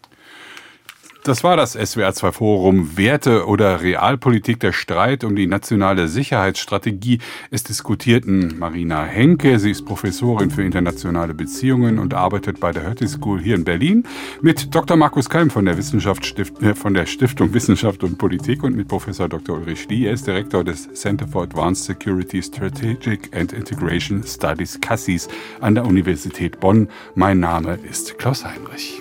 [1.29, 4.61] Das war das SWR2 Forum Werte oder Realpolitik.
[4.61, 7.19] Der Streit um die nationale Sicherheitsstrategie.
[7.51, 9.59] Es diskutierten Marina Henke.
[9.59, 14.05] Sie ist Professorin für internationale Beziehungen und arbeitet bei der Hertie School hier in Berlin.
[14.41, 14.97] Mit Dr.
[14.97, 19.59] Markus Keim von der, äh, von der Stiftung Wissenschaft und Politik und mit Professor Dr.
[19.59, 20.07] Ulrich Lee.
[20.07, 25.29] Er ist Direktor des Center for Advanced Security Strategic and Integration Studies Cassis
[25.61, 26.89] an der Universität Bonn.
[27.15, 28.97] Mein Name ist Klaus Heinrich.